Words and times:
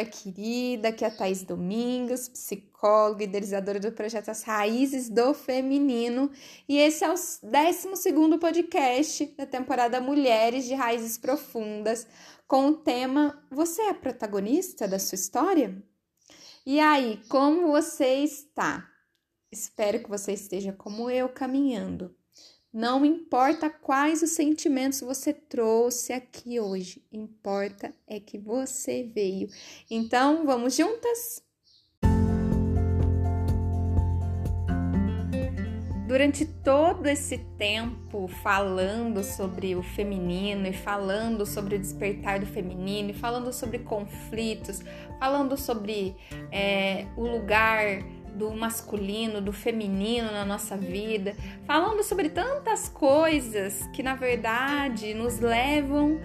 mulher 0.00 0.10
querida, 0.10 0.88
aqui 0.88 1.04
é 1.04 1.08
a 1.08 1.10
Thaís 1.10 1.42
Domingos, 1.42 2.28
psicóloga 2.28 3.22
e 3.22 3.26
idealizadora 3.26 3.78
do 3.78 3.92
projeto 3.92 4.30
As 4.30 4.42
Raízes 4.42 5.10
do 5.10 5.34
Feminino, 5.34 6.30
e 6.68 6.78
esse 6.78 7.04
é 7.04 7.08
o 7.08 7.14
12 7.14 8.38
podcast 8.38 9.26
da 9.36 9.46
temporada 9.46 10.00
Mulheres 10.00 10.64
de 10.64 10.74
Raízes 10.74 11.18
Profundas, 11.18 12.06
com 12.46 12.68
o 12.68 12.76
tema 12.76 13.42
Você 13.50 13.82
é 13.82 13.90
a 13.90 13.94
protagonista 13.94 14.88
da 14.88 14.98
sua 14.98 15.16
história? 15.16 15.82
E 16.64 16.80
aí, 16.80 17.20
como 17.28 17.68
você 17.68 18.22
está? 18.22 18.88
Espero 19.52 20.02
que 20.02 20.08
você 20.08 20.32
esteja 20.32 20.72
como 20.72 21.10
eu, 21.10 21.28
caminhando 21.28 22.14
não 22.72 23.04
importa 23.04 23.68
quais 23.68 24.22
os 24.22 24.30
sentimentos 24.30 25.00
você 25.00 25.32
trouxe 25.32 26.12
aqui 26.12 26.60
hoje, 26.60 27.02
importa 27.12 27.92
é 28.06 28.20
que 28.20 28.38
você 28.38 29.02
veio. 29.02 29.48
Então, 29.90 30.46
vamos 30.46 30.76
juntas? 30.76 31.42
Durante 36.06 36.44
todo 36.44 37.06
esse 37.06 37.38
tempo 37.56 38.26
falando 38.42 39.22
sobre 39.22 39.76
o 39.76 39.82
feminino 39.82 40.66
e 40.66 40.72
falando 40.72 41.46
sobre 41.46 41.76
o 41.76 41.78
despertar 41.78 42.40
do 42.40 42.46
feminino, 42.46 43.10
e 43.10 43.14
falando 43.14 43.52
sobre 43.52 43.78
conflitos, 43.78 44.80
falando 45.20 45.56
sobre 45.56 46.16
é, 46.50 47.06
o 47.16 47.24
lugar 47.24 48.02
do 48.40 48.50
masculino, 48.54 49.42
do 49.42 49.52
feminino 49.52 50.32
na 50.32 50.46
nossa 50.46 50.74
vida, 50.74 51.36
falando 51.66 52.02
sobre 52.02 52.30
tantas 52.30 52.88
coisas 52.88 53.86
que 53.92 54.02
na 54.02 54.14
verdade 54.14 55.12
nos 55.12 55.38
levam 55.38 56.18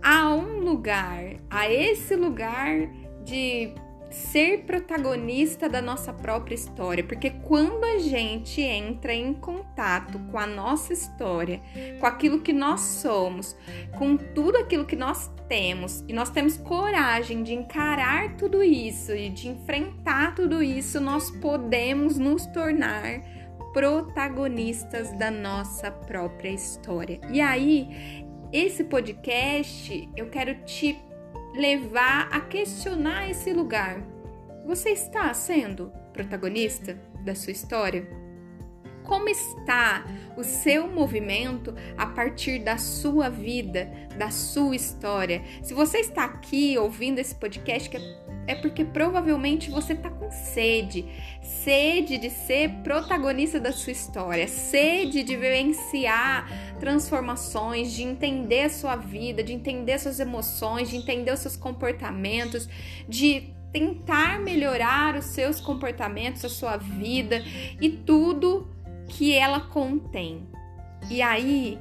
a 0.00 0.32
um 0.32 0.60
lugar, 0.60 1.34
a 1.50 1.68
esse 1.68 2.14
lugar 2.14 2.88
de 3.24 3.74
ser 4.10 4.64
protagonista 4.64 5.68
da 5.68 5.82
nossa 5.82 6.12
própria 6.12 6.54
história, 6.54 7.04
porque 7.04 7.30
quando 7.30 7.84
a 7.84 7.98
gente 7.98 8.60
entra 8.60 9.12
em 9.12 9.34
contato 9.34 10.18
com 10.30 10.38
a 10.38 10.46
nossa 10.46 10.92
história, 10.92 11.60
com 12.00 12.06
aquilo 12.06 12.40
que 12.40 12.52
nós 12.52 12.80
somos, 12.80 13.56
com 13.98 14.16
tudo 14.16 14.58
aquilo 14.58 14.84
que 14.84 14.96
nós 14.96 15.30
temos, 15.48 16.04
e 16.08 16.12
nós 16.12 16.30
temos 16.30 16.56
coragem 16.56 17.42
de 17.42 17.54
encarar 17.54 18.36
tudo 18.36 18.62
isso 18.62 19.14
e 19.14 19.28
de 19.28 19.48
enfrentar 19.48 20.34
tudo 20.34 20.62
isso, 20.62 21.00
nós 21.00 21.30
podemos 21.30 22.18
nos 22.18 22.46
tornar 22.46 23.20
protagonistas 23.72 25.12
da 25.12 25.30
nossa 25.30 25.90
própria 25.90 26.50
história. 26.50 27.20
E 27.30 27.40
aí, 27.40 28.24
esse 28.52 28.84
podcast 28.84 30.08
eu 30.16 30.30
quero 30.30 30.64
te 30.64 31.07
levar 31.58 32.28
a 32.30 32.40
questionar 32.40 33.28
esse 33.28 33.52
lugar. 33.52 34.00
Você 34.64 34.90
está 34.90 35.34
sendo 35.34 35.92
protagonista 36.12 36.94
da 37.24 37.34
sua 37.34 37.50
história? 37.50 38.08
Como 39.02 39.28
está 39.28 40.04
o 40.36 40.44
seu 40.44 40.86
movimento 40.86 41.74
a 41.96 42.06
partir 42.06 42.60
da 42.60 42.78
sua 42.78 43.28
vida, 43.28 43.90
da 44.16 44.30
sua 44.30 44.76
história? 44.76 45.42
Se 45.62 45.74
você 45.74 45.98
está 45.98 46.26
aqui 46.26 46.78
ouvindo 46.78 47.18
esse 47.18 47.34
podcast, 47.34 47.96
é 47.96 48.27
porque 48.54 48.84
provavelmente 48.84 49.70
você 49.70 49.92
está 49.92 50.10
com 50.10 50.30
sede, 50.30 51.04
sede 51.42 52.18
de 52.18 52.30
ser 52.30 52.70
protagonista 52.82 53.60
da 53.60 53.72
sua 53.72 53.92
história, 53.92 54.48
sede 54.48 55.22
de 55.22 55.36
vivenciar 55.36 56.48
transformações, 56.80 57.92
de 57.92 58.02
entender 58.02 58.62
a 58.62 58.70
sua 58.70 58.96
vida, 58.96 59.42
de 59.42 59.52
entender 59.52 59.98
suas 59.98 60.20
emoções, 60.20 60.88
de 60.90 60.96
entender 60.96 61.32
os 61.32 61.40
seus 61.40 61.56
comportamentos, 61.56 62.68
de 63.08 63.54
tentar 63.72 64.40
melhorar 64.40 65.16
os 65.16 65.26
seus 65.26 65.60
comportamentos, 65.60 66.44
a 66.44 66.48
sua 66.48 66.76
vida 66.76 67.42
e 67.80 67.90
tudo 67.90 68.68
que 69.08 69.34
ela 69.34 69.60
contém. 69.60 70.46
E 71.10 71.22
aí, 71.22 71.78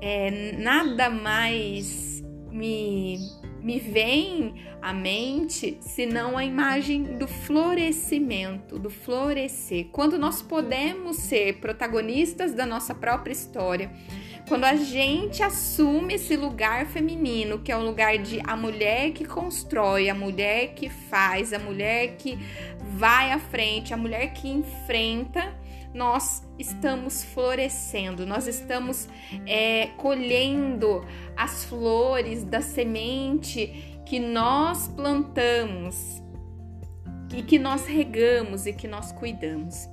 é, 0.00 0.52
nada 0.58 1.10
mais 1.10 2.22
me, 2.50 3.18
me 3.66 3.80
vem 3.80 4.54
à 4.80 4.92
mente 4.92 5.76
senão 5.80 6.38
a 6.38 6.44
imagem 6.44 7.18
do 7.18 7.26
florescimento, 7.26 8.78
do 8.78 8.88
florescer. 8.88 9.88
Quando 9.90 10.16
nós 10.16 10.40
podemos 10.40 11.16
ser 11.16 11.54
protagonistas 11.54 12.54
da 12.54 12.64
nossa 12.64 12.94
própria 12.94 13.32
história, 13.32 13.90
quando 14.46 14.62
a 14.62 14.76
gente 14.76 15.42
assume 15.42 16.14
esse 16.14 16.36
lugar 16.36 16.86
feminino, 16.86 17.58
que 17.58 17.72
é 17.72 17.76
um 17.76 17.84
lugar 17.84 18.18
de 18.18 18.40
a 18.46 18.56
mulher 18.56 19.10
que 19.10 19.24
constrói, 19.24 20.08
a 20.08 20.14
mulher 20.14 20.74
que 20.74 20.88
faz, 20.88 21.52
a 21.52 21.58
mulher 21.58 22.16
que 22.16 22.38
vai 22.92 23.32
à 23.32 23.40
frente, 23.40 23.92
a 23.92 23.96
mulher 23.96 24.32
que 24.32 24.46
enfrenta, 24.46 25.52
nós 25.94 26.46
estamos 26.58 27.24
florescendo, 27.24 28.26
nós 28.26 28.46
estamos 28.46 29.08
é, 29.46 29.88
colhendo 29.96 31.04
as 31.36 31.64
flores 31.64 32.44
da 32.44 32.60
semente 32.60 34.00
que 34.06 34.18
nós 34.18 34.88
plantamos 34.88 36.22
e 37.34 37.42
que 37.42 37.58
nós 37.58 37.86
regamos 37.86 38.66
e 38.66 38.72
que 38.72 38.86
nós 38.86 39.12
cuidamos. 39.12 39.88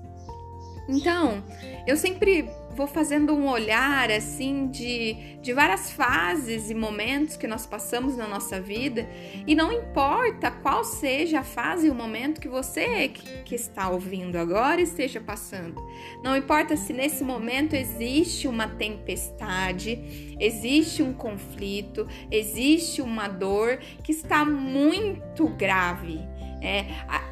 Então, 0.87 1.43
eu 1.87 1.95
sempre 1.95 2.49
vou 2.75 2.87
fazendo 2.87 3.33
um 3.33 3.47
olhar 3.47 4.09
assim 4.11 4.67
de, 4.67 5.37
de 5.41 5.53
várias 5.53 5.91
fases 5.91 6.69
e 6.69 6.75
momentos 6.75 7.37
que 7.37 7.47
nós 7.47 7.65
passamos 7.65 8.17
na 8.17 8.27
nossa 8.27 8.59
vida, 8.59 9.07
e 9.45 9.55
não 9.55 9.71
importa 9.71 10.51
qual 10.51 10.83
seja 10.83 11.39
a 11.39 11.43
fase 11.43 11.87
e 11.87 11.89
o 11.89 11.95
momento 11.95 12.41
que 12.41 12.47
você 12.47 13.07
que, 13.09 13.43
que 13.43 13.55
está 13.55 13.89
ouvindo 13.89 14.37
agora 14.37 14.81
esteja 14.81 15.21
passando. 15.21 15.81
Não 16.23 16.35
importa 16.35 16.75
se 16.75 16.93
nesse 16.93 17.23
momento 17.23 17.75
existe 17.75 18.47
uma 18.47 18.67
tempestade, 18.67 20.35
existe 20.39 21.03
um 21.03 21.13
conflito, 21.13 22.07
existe 22.31 23.01
uma 23.01 23.27
dor 23.27 23.79
que 24.03 24.11
está 24.11 24.43
muito 24.43 25.47
grave 25.49 26.32
é, 26.63 26.85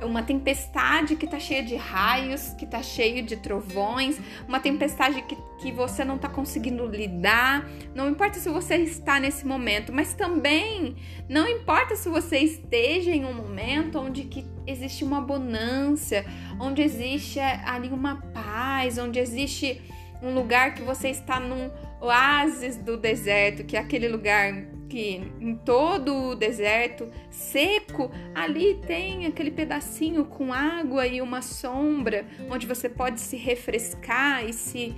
uma 0.06 0.22
tempestade 0.22 1.16
que 1.16 1.26
tá 1.26 1.40
cheia 1.40 1.64
de 1.64 1.78
raios, 1.78 2.50
que 2.50 2.66
tá 2.66 2.84
cheio 2.84 3.24
de 3.24 3.38
trovões, 3.38 4.20
uma 4.46 4.60
tempestade 4.60 5.22
que, 5.22 5.38
que 5.62 5.72
você 5.72 6.04
não 6.04 6.18
tá 6.18 6.28
conseguindo 6.28 6.86
lidar. 6.86 7.66
Não 7.96 8.10
importa 8.10 8.40
se 8.40 8.50
você 8.50 8.76
está 8.76 9.22
nesse 9.22 9.48
momento, 9.48 9.94
mas 9.94 10.14
também 10.14 10.98
não 11.30 11.48
importa 11.48 11.96
se 11.96 12.10
você 12.10 12.40
esteja 12.40 13.12
em 13.12 13.24
um 13.24 13.34
momento 13.34 13.98
onde 14.00 14.24
que 14.24 14.46
existe 14.68 15.06
uma 15.06 15.22
bonança, 15.22 16.26
onde 16.60 16.82
existe 16.82 17.40
ali 17.40 17.88
uma 17.88 18.18
paz, 18.34 18.98
onde 18.98 19.18
existe 19.18 19.82
um 20.22 20.34
lugar 20.34 20.76
que 20.76 20.82
você 20.82 21.08
está 21.08 21.40
num 21.40 21.72
oásis 22.02 22.76
do 22.76 22.98
deserto, 22.98 23.64
que 23.64 23.78
é 23.78 23.80
aquele 23.80 24.10
lugar 24.10 24.66
que 24.92 25.24
em 25.40 25.56
todo 25.56 26.32
o 26.32 26.36
deserto 26.36 27.10
seco, 27.30 28.12
ali 28.36 28.76
tem 28.86 29.26
aquele 29.26 29.50
pedacinho 29.50 30.26
com 30.26 30.52
água 30.52 31.08
e 31.08 31.22
uma 31.22 31.42
sombra 31.42 32.26
onde 32.50 32.68
você 32.68 32.90
pode 32.90 33.22
se 33.22 33.38
refrescar 33.38 34.46
e 34.46 34.52
se 34.52 34.94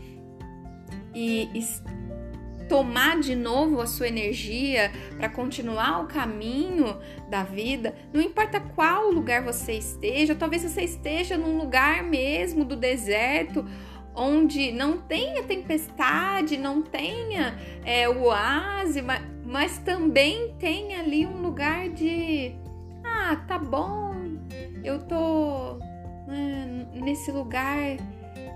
e, 1.14 1.48
e 1.54 1.64
tomar 2.68 3.20
de 3.20 3.36
novo 3.36 3.80
a 3.80 3.86
sua 3.86 4.08
energia 4.08 4.92
para 5.16 5.30
continuar 5.30 6.02
o 6.02 6.08
caminho 6.08 6.98
da 7.30 7.44
vida, 7.44 7.94
não 8.12 8.20
importa 8.20 8.60
qual 8.60 9.12
lugar 9.12 9.44
você 9.44 9.74
esteja, 9.74 10.34
talvez 10.34 10.64
você 10.64 10.82
esteja 10.82 11.38
num 11.38 11.56
lugar 11.56 12.02
mesmo 12.02 12.66
do 12.66 12.76
deserto 12.76 13.64
onde 14.16 14.72
não 14.72 14.98
tenha 14.98 15.44
tempestade, 15.44 16.58
não 16.58 16.82
tenha 16.82 17.58
é, 17.86 18.08
oásis, 18.08 19.04
mas, 19.04 19.22
mas 19.46 19.78
também 19.80 20.54
tem 20.60 20.96
ali 20.96 21.26
um 21.26 21.42
lugar 21.42 21.90
de 21.90 22.56
ah, 23.04 23.36
tá 23.48 23.58
bom, 23.58 24.14
eu 24.84 25.00
tô 25.00 25.78
né, 26.28 26.88
nesse 26.94 27.32
lugar 27.32 27.98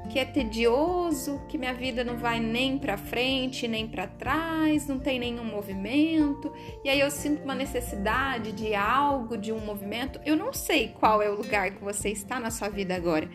que 0.08 0.20
é 0.20 0.26
tedioso, 0.26 1.42
que 1.50 1.58
minha 1.58 1.74
vida 1.74 2.04
não 2.04 2.18
vai 2.18 2.40
nem 2.40 2.78
para 2.78 2.98
frente, 2.98 3.68
nem 3.68 3.88
para 3.88 4.08
trás, 4.08 4.88
não 4.88 5.00
tem 5.00 5.20
nenhum 5.20 5.44
movimento, 5.44 6.52
e 6.84 6.90
aí 6.90 7.00
eu 7.00 7.12
sinto 7.12 7.44
uma 7.44 7.54
necessidade 7.54 8.52
de 8.54 8.74
algo, 8.74 9.38
de 9.38 9.52
um 9.52 9.60
movimento. 9.60 10.20
Eu 10.26 10.36
não 10.36 10.54
sei 10.54 10.90
qual 11.00 11.22
é 11.22 11.30
o 11.30 11.36
lugar 11.36 11.72
que 11.72 11.84
você 11.84 12.10
está 12.10 12.40
na 12.40 12.50
sua 12.50 12.70
vida 12.70 12.96
agora. 12.96 13.30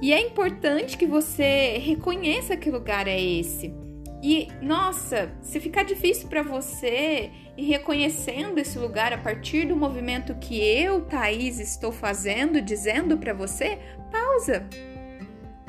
E 0.00 0.12
é 0.12 0.20
importante 0.20 0.96
que 0.96 1.06
você 1.06 1.78
reconheça 1.78 2.56
que 2.56 2.70
lugar 2.70 3.06
é 3.06 3.20
esse. 3.20 3.74
E 4.22 4.48
nossa, 4.62 5.32
se 5.42 5.60
ficar 5.60 5.82
difícil 5.82 6.28
para 6.28 6.42
você 6.42 7.30
ir 7.56 7.66
reconhecendo 7.66 8.58
esse 8.58 8.78
lugar 8.78 9.12
a 9.12 9.18
partir 9.18 9.66
do 9.66 9.76
movimento 9.76 10.34
que 10.34 10.58
eu, 10.58 11.02
Thaís, 11.02 11.58
estou 11.58 11.90
fazendo, 11.90 12.60
dizendo 12.60 13.16
para 13.18 13.32
você, 13.32 13.78
pausa. 14.10 14.66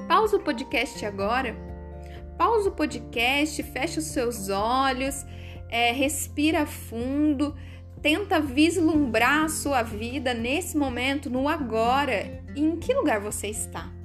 Pausa 0.08 0.38
o 0.38 0.44
podcast 0.44 1.06
agora. 1.06 1.56
Pausa 2.38 2.70
o 2.70 2.74
podcast, 2.74 3.62
fecha 3.64 4.00
os 4.00 4.08
seus 4.08 4.50
olhos, 4.50 5.26
é, 5.70 5.92
respira 5.92 6.66
fundo, 6.66 7.56
tenta 8.02 8.40
vislumbrar 8.40 9.46
a 9.46 9.50
sua 9.50 9.82
vida 9.82 10.34
nesse 10.34 10.78
momento, 10.78 11.30
no 11.30 11.48
agora. 11.48 12.44
Em 12.56 12.78
que 12.78 12.94
lugar 12.94 13.22
você 13.22 13.48
está? 13.48 14.01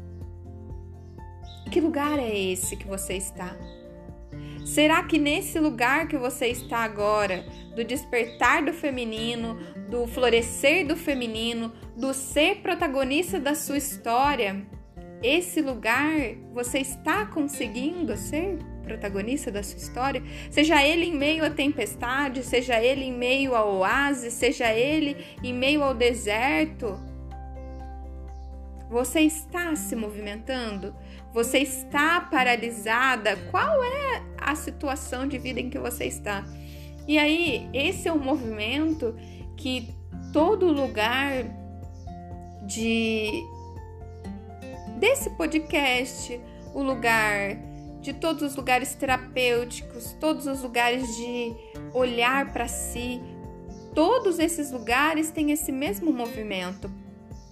Que 1.71 1.81
lugar 1.81 2.19
é 2.19 2.39
esse 2.39 2.77
que 2.77 2.87
você 2.87 3.15
está? 3.15 3.57
Será 4.65 5.03
que 5.05 5.19
nesse 5.19 5.61
lugar 5.61 6.09
que 6.09 6.17
você 6.17 6.49
está 6.49 6.79
agora, 6.79 7.45
do 7.75 7.85
despertar 7.85 8.65
do 8.65 8.73
feminino, 8.73 9.57
do 9.89 10.07
florescer 10.07 10.87
do 10.87 10.97
feminino, 10.97 11.73
do 11.97 12.13
ser 12.13 12.57
protagonista 12.57 13.39
da 13.39 13.55
sua 13.55 13.79
história, 13.79 14.67
esse 15.23 15.61
lugar 15.61 16.13
você 16.53 16.79
está 16.79 17.27
conseguindo 17.27 18.17
ser 18.17 18.59
protagonista 18.83 19.51
da 19.51 19.63
sua 19.63 19.79
história? 19.79 20.23
Seja 20.51 20.85
ele 20.85 21.07
em 21.07 21.15
meio 21.15 21.45
à 21.45 21.51
tempestade, 21.51 22.43
seja 22.43 22.83
ele 22.83 23.05
em 23.05 23.13
meio 23.13 23.55
ao 23.55 23.77
oásis, 23.77 24.33
seja 24.33 24.73
ele 24.73 25.17
em 25.43 25.55
meio 25.55 25.83
ao 25.83 25.95
deserto. 25.95 26.99
Você 28.89 29.21
está 29.21 29.75
se 29.75 29.97
movimentando? 29.97 30.95
Você 31.33 31.59
está 31.59 32.21
paralisada? 32.21 33.37
Qual 33.51 33.83
é 33.83 34.23
a 34.39 34.55
situação 34.55 35.27
de 35.27 35.39
vida 35.39 35.61
em 35.61 35.69
que 35.69 35.79
você 35.79 36.05
está? 36.05 36.45
E 37.07 37.19
aí, 37.19 37.69
esse 37.73 38.09
é 38.09 38.13
um 38.13 38.19
movimento 38.19 39.15
que 39.57 39.95
todo 40.33 40.67
lugar 40.73 41.45
de 42.67 43.45
desse 44.99 45.31
podcast, 45.31 46.41
o 46.75 46.83
lugar 46.83 47.57
de 48.01 48.15
todos 48.15 48.43
os 48.43 48.57
lugares 48.57 48.95
terapêuticos, 48.95 50.17
todos 50.21 50.47
os 50.47 50.63
lugares 50.63 51.17
de 51.17 51.55
olhar 51.93 52.53
para 52.53 52.69
si, 52.69 53.21
todos 53.95 54.39
esses 54.39 54.71
lugares 54.71 55.31
têm 55.31 55.51
esse 55.51 55.73
mesmo 55.73 56.13
movimento 56.13 56.91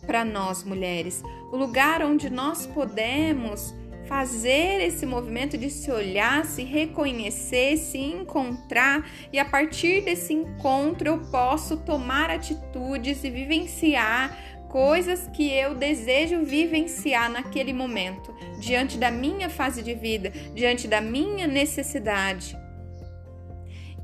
para 0.05 0.25
nós 0.25 0.63
mulheres. 0.63 1.23
O 1.51 1.57
lugar 1.57 2.03
onde 2.03 2.31
nós 2.31 2.67
podemos 2.67 3.75
fazer 4.07 4.81
esse 4.83 5.07
movimento 5.07 5.57
de 5.57 5.71
se 5.71 5.91
olhar, 5.91 6.45
se 6.45 6.63
reconhecer, 6.63 7.77
se 7.77 7.99
encontrar 7.99 9.09
e 9.33 9.39
a 9.39 9.45
partir 9.45 10.05
desse 10.05 10.33
encontro 10.33 11.09
eu 11.09 11.19
posso 11.31 11.79
tomar 11.79 12.31
atitudes 12.31 13.25
e 13.25 13.31
vivenciar 13.31 14.39
coisas 14.69 15.29
que 15.33 15.53
eu 15.53 15.75
desejo 15.75 16.45
vivenciar 16.45 17.31
naquele 17.31 17.73
momento, 17.73 18.35
diante 18.59 18.99
da 18.99 19.09
minha 19.09 19.49
fase 19.49 19.83
de 19.83 19.95
vida, 19.95 20.31
diante 20.53 20.89
da 20.89 21.01
minha 21.01 21.47
necessidade. 21.47 22.59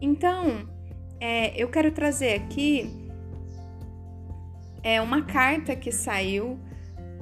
Então, 0.01 0.69
é, 1.21 1.61
eu 1.61 1.69
quero 1.69 1.91
trazer 1.91 2.35
aqui 2.35 2.89
é 4.83 5.01
uma 5.01 5.23
carta 5.23 5.77
que 5.77 5.93
saiu 5.93 6.59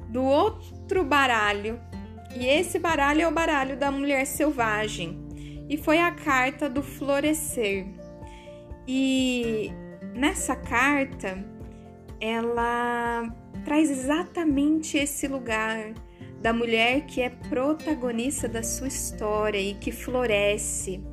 do 0.09 0.23
outro 0.23 1.03
baralho. 1.03 1.79
E 2.35 2.45
esse 2.45 2.79
baralho 2.79 3.21
é 3.21 3.27
o 3.27 3.31
baralho 3.31 3.77
da 3.77 3.91
mulher 3.91 4.25
selvagem. 4.25 5.27
E 5.69 5.77
foi 5.77 5.99
a 5.99 6.11
carta 6.11 6.69
do 6.69 6.81
florescer. 6.81 7.85
E 8.87 9.71
nessa 10.15 10.55
carta, 10.55 11.43
ela 12.19 13.23
traz 13.63 13.89
exatamente 13.89 14.97
esse 14.97 15.27
lugar 15.27 15.93
da 16.41 16.53
mulher 16.53 17.05
que 17.05 17.21
é 17.21 17.29
protagonista 17.29 18.47
da 18.47 18.63
sua 18.63 18.87
história 18.87 19.59
e 19.59 19.73
que 19.73 19.91
floresce. 19.91 21.03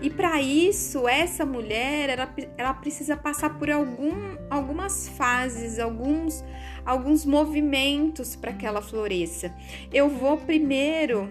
E 0.00 0.10
para 0.10 0.40
isso, 0.40 1.08
essa 1.08 1.44
mulher 1.46 2.10
ela, 2.10 2.34
ela 2.56 2.74
precisa 2.74 3.16
passar 3.16 3.58
por 3.58 3.70
algum, 3.70 4.36
algumas 4.50 5.08
fases, 5.08 5.78
alguns, 5.78 6.44
alguns 6.84 7.24
movimentos 7.24 8.36
para 8.36 8.52
que 8.52 8.66
ela 8.66 8.82
floresça. 8.82 9.54
Eu 9.92 10.08
vou 10.08 10.36
primeiro 10.36 11.30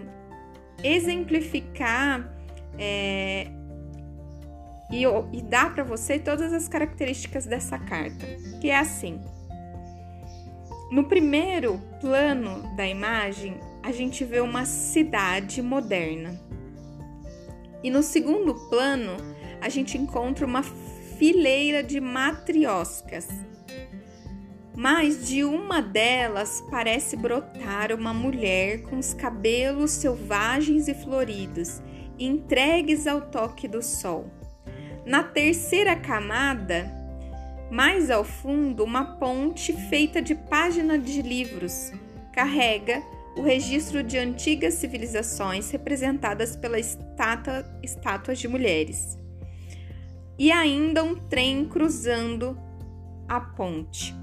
exemplificar 0.82 2.32
é, 2.78 3.48
e, 4.90 5.04
e 5.32 5.42
dar 5.42 5.74
para 5.74 5.84
você 5.84 6.18
todas 6.18 6.52
as 6.52 6.68
características 6.68 7.46
dessa 7.46 7.78
carta, 7.78 8.26
que 8.60 8.70
é 8.70 8.78
assim. 8.78 9.20
No 10.90 11.04
primeiro 11.04 11.80
plano 12.00 12.62
da 12.76 12.86
imagem, 12.86 13.58
a 13.82 13.90
gente 13.90 14.24
vê 14.24 14.40
uma 14.40 14.64
cidade 14.64 15.60
moderna. 15.60 16.45
E 17.86 17.90
no 17.90 18.02
segundo 18.02 18.52
plano, 18.68 19.16
a 19.60 19.68
gente 19.68 19.96
encontra 19.96 20.44
uma 20.44 20.64
fileira 20.64 21.84
de 21.84 22.00
matrioscas. 22.00 23.28
Mas 24.76 25.28
de 25.28 25.44
uma 25.44 25.80
delas 25.80 26.64
parece 26.68 27.14
brotar 27.14 27.92
uma 27.92 28.12
mulher 28.12 28.82
com 28.82 28.98
os 28.98 29.14
cabelos 29.14 29.92
selvagens 29.92 30.88
e 30.88 30.94
floridos, 30.94 31.80
entregues 32.18 33.06
ao 33.06 33.20
toque 33.20 33.68
do 33.68 33.80
sol. 33.80 34.32
Na 35.06 35.22
terceira 35.22 35.94
camada, 35.94 36.90
mais 37.70 38.10
ao 38.10 38.24
fundo, 38.24 38.82
uma 38.82 39.16
ponte 39.16 39.72
feita 39.72 40.20
de 40.20 40.34
páginas 40.34 41.04
de 41.04 41.22
livros 41.22 41.92
carrega 42.32 43.00
o 43.36 43.42
registro 43.42 44.02
de 44.02 44.16
antigas 44.16 44.74
civilizações 44.74 45.70
representadas 45.70 46.56
pela 46.56 46.78
estátua, 46.78 47.64
estátuas 47.82 48.38
de 48.38 48.48
mulheres. 48.48 49.18
E 50.38 50.50
ainda 50.50 51.04
um 51.04 51.14
trem 51.14 51.66
cruzando 51.66 52.58
a 53.28 53.38
ponte. 53.40 54.14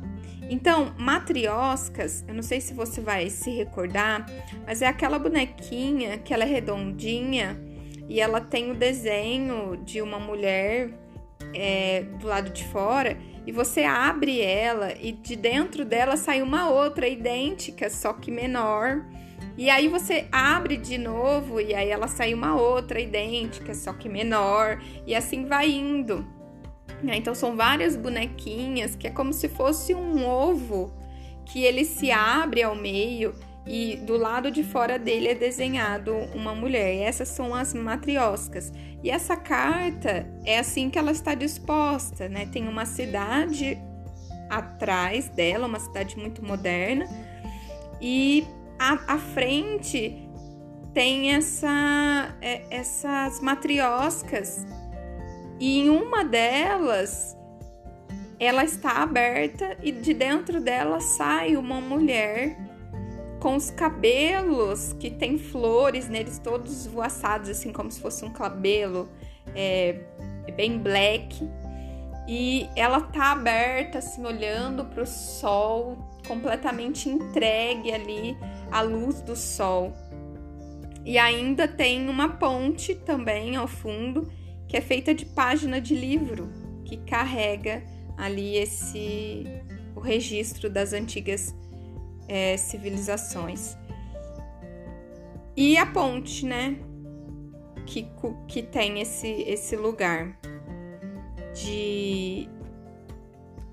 Então, 0.50 0.94
matrioscas, 0.98 2.24
eu 2.28 2.34
não 2.34 2.44
sei 2.44 2.60
se 2.60 2.74
você 2.74 3.00
vai 3.00 3.30
se 3.30 3.50
recordar, 3.52 4.26
mas 4.66 4.82
é 4.82 4.88
aquela 4.88 5.18
bonequinha 5.18 6.18
que 6.18 6.34
ela 6.34 6.44
é 6.44 6.48
redondinha 6.48 7.60
e 8.10 8.20
ela 8.20 8.42
tem 8.42 8.72
o 8.72 8.76
desenho 8.76 9.78
de 9.78 10.02
uma 10.02 10.20
mulher 10.20 10.90
é, 11.54 12.02
do 12.20 12.28
lado 12.28 12.50
de 12.50 12.64
fora 12.66 13.18
e 13.46 13.52
você 13.52 13.84
abre 13.84 14.42
ela 14.42 14.94
e 15.00 15.12
de 15.12 15.36
dentro 15.36 15.84
dela 15.84 16.16
sai 16.16 16.42
uma 16.42 16.70
outra 16.70 17.08
idêntica, 17.08 17.90
só 17.90 18.14
que 18.14 18.32
menor. 18.32 19.06
E 19.58 19.70
aí 19.70 19.88
você 19.88 20.28
abre 20.32 20.78
de 20.78 20.98
novo 20.98 21.60
e 21.62 21.76
aí 21.76 21.90
ela 21.90 22.08
sai 22.08 22.34
uma 22.34 22.56
outra 22.56 23.00
idêntica, 23.00 23.74
só 23.74 23.94
que 23.94 24.10
menor, 24.10 24.82
e 25.06 25.14
assim 25.14 25.46
vai 25.46 25.70
indo. 25.70 26.26
Né? 27.04 27.18
Então 27.18 27.36
são 27.36 27.56
várias 27.56 27.96
bonequinhas 27.96 28.96
que 28.96 29.08
é 29.08 29.12
como 29.12 29.34
se 29.34 29.50
fosse 29.50 29.94
um 29.94 30.26
ovo 30.26 30.92
que 31.46 31.64
ele 31.64 31.84
se 31.84 32.10
abre 32.12 32.64
ao 32.64 32.76
meio 32.76 33.36
e 33.66 33.96
do 33.98 34.18
lado 34.18 34.52
de 34.52 34.64
fora 34.64 35.00
dele 35.00 35.30
é 35.30 35.36
desenhado 35.36 36.14
uma 36.34 36.54
mulher. 36.54 37.08
Essas 37.08 37.30
são 37.30 37.56
as 37.56 37.74
matrioscas. 37.74 38.74
E 39.02 39.10
essa 39.10 39.38
carta 39.38 40.26
é 40.46 40.60
assim 40.60 40.90
que 40.90 41.00
ela 41.00 41.12
está 41.12 41.34
disposta, 41.34 42.28
né? 42.28 42.46
Tem 42.52 42.68
uma 42.68 42.86
cidade 42.86 43.78
atrás 44.50 45.30
dela, 45.30 45.68
uma 45.68 45.80
cidade 45.80 46.18
muito 46.18 46.46
moderna, 46.46 47.08
e 48.02 48.46
à 48.80 49.18
frente 49.18 50.28
tem 50.94 51.34
essa, 51.34 52.36
é, 52.42 52.64
essas 52.70 53.40
matrioscas. 53.40 54.66
E 55.60 55.80
em 55.80 55.90
uma 55.90 56.24
delas 56.24 57.38
ela 58.40 58.66
está 58.66 59.02
aberta 59.02 59.78
e 59.82 59.92
de 59.92 60.14
dentro 60.14 60.60
dela 60.60 61.00
sai 61.00 61.56
uma 61.56 61.80
mulher 61.80 62.58
com 63.44 63.58
os 63.58 63.70
cabelos 63.70 64.94
que 64.94 65.12
tem 65.12 65.38
flores 65.38 66.08
neles, 66.08 66.40
todos 66.40 66.88
voaçados, 66.88 67.50
assim 67.50 67.74
como 67.74 67.92
se 67.92 68.00
fosse 68.00 68.24
um 68.24 68.32
cabelo 68.32 69.10
é, 69.54 70.00
bem 70.56 70.78
black. 70.78 71.46
E 72.26 72.70
ela 72.74 73.02
tá 73.02 73.34
aberta, 73.34 73.98
assim, 73.98 74.26
olhando 74.26 74.86
para 74.86 75.04
o 75.04 75.06
sol, 75.06 75.98
completamente 76.26 77.10
entregue 77.10 77.92
ali 77.92 78.38
à 78.72 78.80
luz 78.80 79.20
do 79.20 79.36
sol. 79.36 79.92
E 81.04 81.18
ainda 81.18 81.68
tem 81.68 82.08
uma 82.08 82.30
ponte 82.30 82.96
também 82.96 83.58
ao 83.58 83.68
fundo, 83.68 84.32
que 84.70 84.78
é 84.78 84.82
feita 84.82 85.14
de 85.14 85.26
página 85.26 85.82
de 85.82 85.94
livro, 85.94 86.50
que 86.86 86.96
carrega 86.96 87.84
ali 88.16 88.56
esse 88.56 89.44
o 89.94 90.00
registro 90.00 90.70
das 90.70 90.94
antigas 90.94 91.54
é, 92.28 92.58
civilizações. 92.58 93.78
E 95.56 95.78
a 95.78 95.86
ponte, 95.86 96.46
né? 96.46 96.78
Que, 97.86 98.08
que 98.48 98.64
tem 98.64 99.02
esse, 99.02 99.28
esse 99.28 99.76
lugar 99.76 100.40
de 101.54 102.50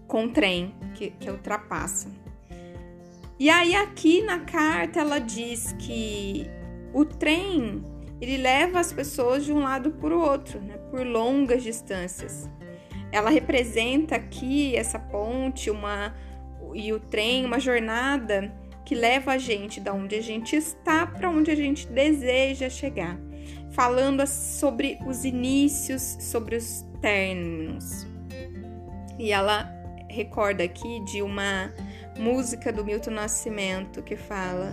com 0.06 0.28
trem 0.28 0.74
que, 0.94 1.10
que 1.10 1.30
ultrapassa. 1.30 2.08
E 3.38 3.48
aí 3.48 3.74
aqui 3.74 4.20
na 4.22 4.40
carta 4.40 5.00
ela 5.00 5.18
diz 5.18 5.72
que 5.78 6.46
o 6.92 7.04
trem 7.04 7.82
ele 8.20 8.36
leva 8.36 8.78
as 8.78 8.92
pessoas 8.92 9.44
de 9.44 9.52
um 9.52 9.60
lado 9.60 9.92
para 9.92 10.14
o 10.14 10.20
outro, 10.20 10.60
né, 10.60 10.76
por 10.90 11.06
longas 11.06 11.62
distâncias. 11.62 12.48
ela 13.10 13.30
representa 13.30 14.16
aqui 14.16 14.76
essa 14.76 14.98
ponte, 14.98 15.70
uma 15.70 16.14
e 16.74 16.92
o 16.92 17.00
trem, 17.00 17.44
uma 17.44 17.58
jornada 17.58 18.52
que 18.84 18.94
leva 18.94 19.32
a 19.32 19.38
gente 19.38 19.80
da 19.80 19.92
onde 19.92 20.16
a 20.16 20.22
gente 20.22 20.56
está 20.56 21.06
para 21.06 21.30
onde 21.30 21.50
a 21.50 21.54
gente 21.54 21.86
deseja 21.86 22.68
chegar, 22.68 23.18
falando 23.70 24.26
sobre 24.26 24.98
os 25.06 25.24
inícios, 25.24 26.16
sobre 26.20 26.56
os 26.56 26.84
términos. 27.00 28.06
E 29.18 29.32
ela 29.32 29.70
recorda 30.08 30.64
aqui 30.64 31.00
de 31.04 31.22
uma 31.22 31.72
música 32.18 32.72
do 32.72 32.84
Milton 32.84 33.12
Nascimento 33.12 34.02
que 34.02 34.16
fala: 34.16 34.72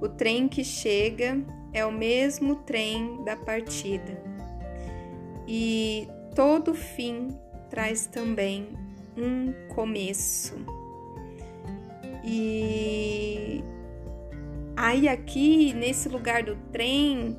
O 0.00 0.08
trem 0.08 0.48
que 0.48 0.64
chega 0.64 1.38
é 1.72 1.84
o 1.84 1.92
mesmo 1.92 2.56
trem 2.56 3.22
da 3.24 3.36
partida. 3.36 4.22
E 5.46 6.08
todo 6.34 6.74
fim 6.74 7.36
traz 7.68 8.06
também 8.06 8.68
um 9.16 9.52
começo. 9.74 10.77
E 12.30 13.64
aí 14.76 15.08
aqui 15.08 15.72
nesse 15.72 16.08
lugar 16.08 16.42
do 16.42 16.56
trem 16.70 17.38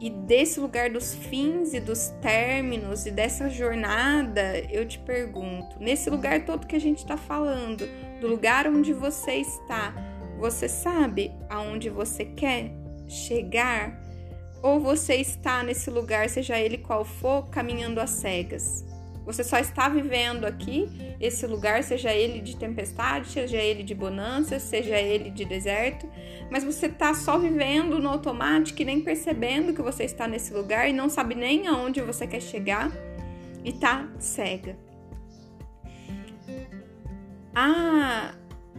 e 0.00 0.08
desse 0.08 0.60
lugar 0.60 0.90
dos 0.90 1.14
fins 1.14 1.74
e 1.74 1.80
dos 1.80 2.08
términos 2.22 3.06
e 3.06 3.10
dessa 3.10 3.50
jornada, 3.50 4.58
eu 4.70 4.86
te 4.86 4.98
pergunto, 5.00 5.78
nesse 5.80 6.08
lugar 6.08 6.44
todo 6.44 6.66
que 6.66 6.76
a 6.76 6.80
gente 6.80 6.98
está 6.98 7.16
falando, 7.16 7.88
do 8.20 8.28
lugar 8.28 8.68
onde 8.68 8.92
você 8.92 9.32
está, 9.34 9.92
você 10.38 10.68
sabe 10.68 11.32
aonde 11.48 11.90
você 11.90 12.24
quer 12.24 12.70
chegar? 13.08 14.04
ou 14.64 14.80
você 14.80 15.16
está 15.16 15.62
nesse 15.62 15.90
lugar, 15.90 16.26
seja 16.30 16.58
ele 16.58 16.78
qual 16.78 17.04
for, 17.04 17.50
caminhando 17.50 18.00
às 18.00 18.08
cegas. 18.08 18.82
Você 19.24 19.42
só 19.42 19.58
está 19.58 19.88
vivendo 19.88 20.44
aqui 20.44 20.86
esse 21.18 21.46
lugar, 21.46 21.82
seja 21.82 22.12
ele 22.12 22.40
de 22.40 22.56
tempestade, 22.56 23.28
seja 23.28 23.56
ele 23.56 23.82
de 23.82 23.94
bonança, 23.94 24.58
seja 24.58 24.98
ele 25.00 25.30
de 25.30 25.44
deserto, 25.44 26.06
mas 26.50 26.62
você 26.62 26.86
está 26.86 27.14
só 27.14 27.38
vivendo 27.38 27.98
no 27.98 28.10
automático 28.10 28.82
e 28.82 28.84
nem 28.84 29.00
percebendo 29.00 29.72
que 29.72 29.80
você 29.80 30.04
está 30.04 30.28
nesse 30.28 30.52
lugar 30.52 30.88
e 30.88 30.92
não 30.92 31.08
sabe 31.08 31.34
nem 31.34 31.66
aonde 31.66 32.02
você 32.02 32.26
quer 32.26 32.42
chegar 32.42 32.92
e 33.64 33.70
está 33.70 34.06
cega. 34.18 34.76
Ah, 37.54 38.34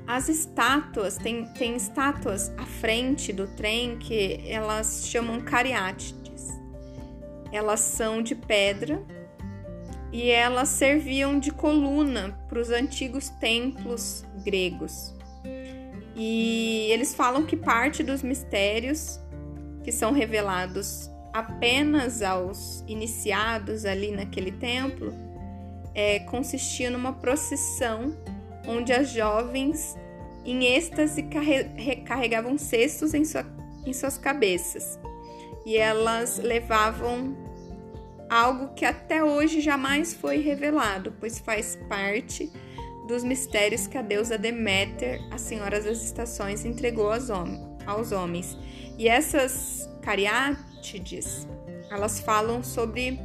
as 0.05 0.29
estátuas, 0.29 1.17
tem, 1.17 1.45
tem 1.53 1.75
estátuas 1.75 2.49
à 2.57 2.65
frente 2.65 3.33
do 3.33 3.47
trem 3.47 3.97
que 3.97 4.43
elas 4.47 5.07
chamam 5.07 5.41
cariátides. 5.41 6.49
Elas 7.51 7.79
são 7.79 8.21
de 8.21 8.35
pedra 8.35 9.01
e 10.15 10.31
elas 10.31 10.69
serviam 10.69 11.37
de 11.37 11.51
coluna 11.51 12.39
para 12.47 12.57
os 12.57 12.69
antigos 12.69 13.27
templos 13.27 14.23
gregos. 14.45 15.13
E 16.15 16.87
eles 16.89 17.13
falam 17.13 17.45
que 17.45 17.57
parte 17.57 18.01
dos 18.01 18.23
mistérios 18.23 19.19
que 19.83 19.91
são 19.91 20.13
revelados 20.13 21.11
apenas 21.33 22.21
aos 22.21 22.81
iniciados 22.87 23.83
ali 23.83 24.11
naquele 24.11 24.53
templo 24.53 25.13
é, 25.93 26.19
consistia 26.19 26.89
numa 26.89 27.11
procissão 27.11 28.15
onde 28.65 28.93
as 28.93 29.09
jovens, 29.09 29.97
em 30.45 30.63
êxtase, 30.63 31.23
carregavam 32.07 32.57
cestos 32.57 33.13
em, 33.13 33.25
sua, 33.25 33.45
em 33.85 33.91
suas 33.91 34.17
cabeças 34.17 34.97
e 35.65 35.75
elas 35.75 36.37
levavam 36.37 37.44
algo 38.29 38.73
que 38.73 38.85
até 38.85 39.23
hoje 39.23 39.61
jamais 39.61 40.13
foi 40.13 40.37
revelado, 40.37 41.13
pois 41.19 41.39
faz 41.39 41.77
parte 41.87 42.51
dos 43.07 43.23
mistérios 43.23 43.87
que 43.87 43.97
a 43.97 44.01
deusa 44.01 44.37
Deméter, 44.37 45.21
a 45.31 45.37
senhora 45.37 45.79
das 45.81 46.03
estações, 46.03 46.65
entregou 46.65 47.11
aos, 47.11 47.29
hom 47.29 47.77
aos 47.85 48.11
homens. 48.11 48.57
E 48.97 49.07
essas 49.07 49.89
cariátides, 50.01 51.47
elas 51.89 52.19
falam 52.19 52.63
sobre 52.63 53.19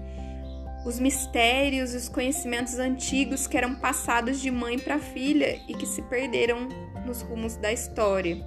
os 0.84 0.98
mistérios 0.98 1.92
e 1.92 1.96
os 1.96 2.08
conhecimentos 2.08 2.78
antigos 2.78 3.46
que 3.46 3.56
eram 3.56 3.74
passados 3.76 4.40
de 4.40 4.50
mãe 4.50 4.78
para 4.78 4.98
filha 4.98 5.60
e 5.68 5.74
que 5.74 5.86
se 5.86 6.02
perderam 6.02 6.68
nos 7.06 7.22
rumos 7.22 7.56
da 7.56 7.72
história. 7.72 8.46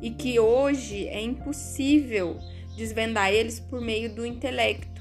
E 0.00 0.10
que 0.10 0.38
hoje 0.38 1.08
é 1.08 1.20
impossível 1.20 2.38
desvendar 2.76 3.32
eles 3.32 3.58
por 3.58 3.80
meio 3.80 4.14
do 4.14 4.24
intelecto. 4.24 4.97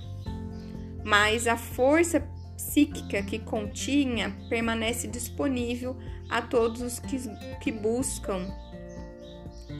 Mas 1.07 1.47
a 1.47 1.55
força 1.55 2.19
psíquica 2.55 3.23
que 3.23 3.39
continha 3.39 4.35
permanece 4.49 5.07
disponível 5.07 5.95
a 6.29 6.41
todos 6.41 6.81
os 6.81 6.99
que, 6.99 7.17
que 7.61 7.71
buscam 7.71 8.45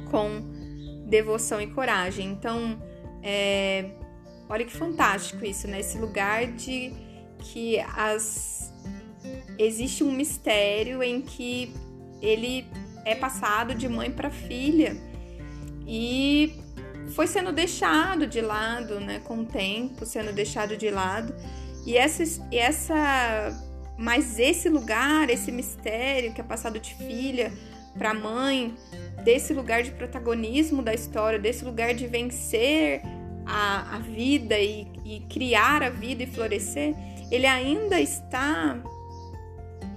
com 0.10 1.06
devoção 1.08 1.60
e 1.60 1.68
coragem. 1.68 2.32
Então, 2.32 2.82
é, 3.22 3.92
Olha 4.50 4.64
que 4.64 4.72
fantástico 4.72 5.46
isso, 5.46 5.68
né? 5.68 5.82
Esse 5.82 5.98
lugar 5.98 6.48
de 6.48 6.94
que 7.40 7.80
as 7.80 8.74
existe 9.60 10.04
um 10.04 10.12
mistério 10.12 11.04
em 11.04 11.22
que 11.22 11.74
ele 12.22 12.66
é 13.04 13.14
passado 13.14 13.76
de 13.76 13.90
mãe 13.90 14.10
para 14.10 14.30
filha 14.30 14.96
e 15.86 16.54
foi 17.10 17.28
sendo 17.28 17.52
deixado 17.52 18.28
de 18.28 18.42
lado, 18.42 19.00
né, 19.00 19.20
com 19.24 19.40
o 19.40 19.46
tempo, 19.46 20.06
sendo 20.06 20.34
deixado 20.34 20.76
de 20.76 20.90
lado. 20.90 21.34
E 21.86 21.98
essa 21.98 22.24
essa 22.52 23.54
mas 23.98 24.38
esse 24.38 24.70
lugar, 24.70 25.30
esse 25.30 25.52
mistério 25.52 26.34
que 26.34 26.40
é 26.40 26.44
passado 26.44 26.80
de 26.80 26.94
filha 26.94 27.52
para 27.98 28.14
mãe, 28.14 28.76
desse 29.24 29.54
lugar 29.54 29.82
de 29.82 29.92
protagonismo 29.92 30.84
da 30.84 30.94
história, 30.94 31.40
desse 31.40 31.66
lugar 31.66 31.96
de 31.96 32.06
vencer 32.06 33.02
a, 33.46 33.96
a 33.96 34.00
vida 34.00 34.60
e, 34.60 34.88
e 35.04 35.20
criar 35.22 35.82
a 35.82 35.90
vida 35.90 36.24
e 36.24 36.28
florescer, 36.28 36.94
ele 37.32 37.48
ainda 37.48 38.00
está 38.00 38.78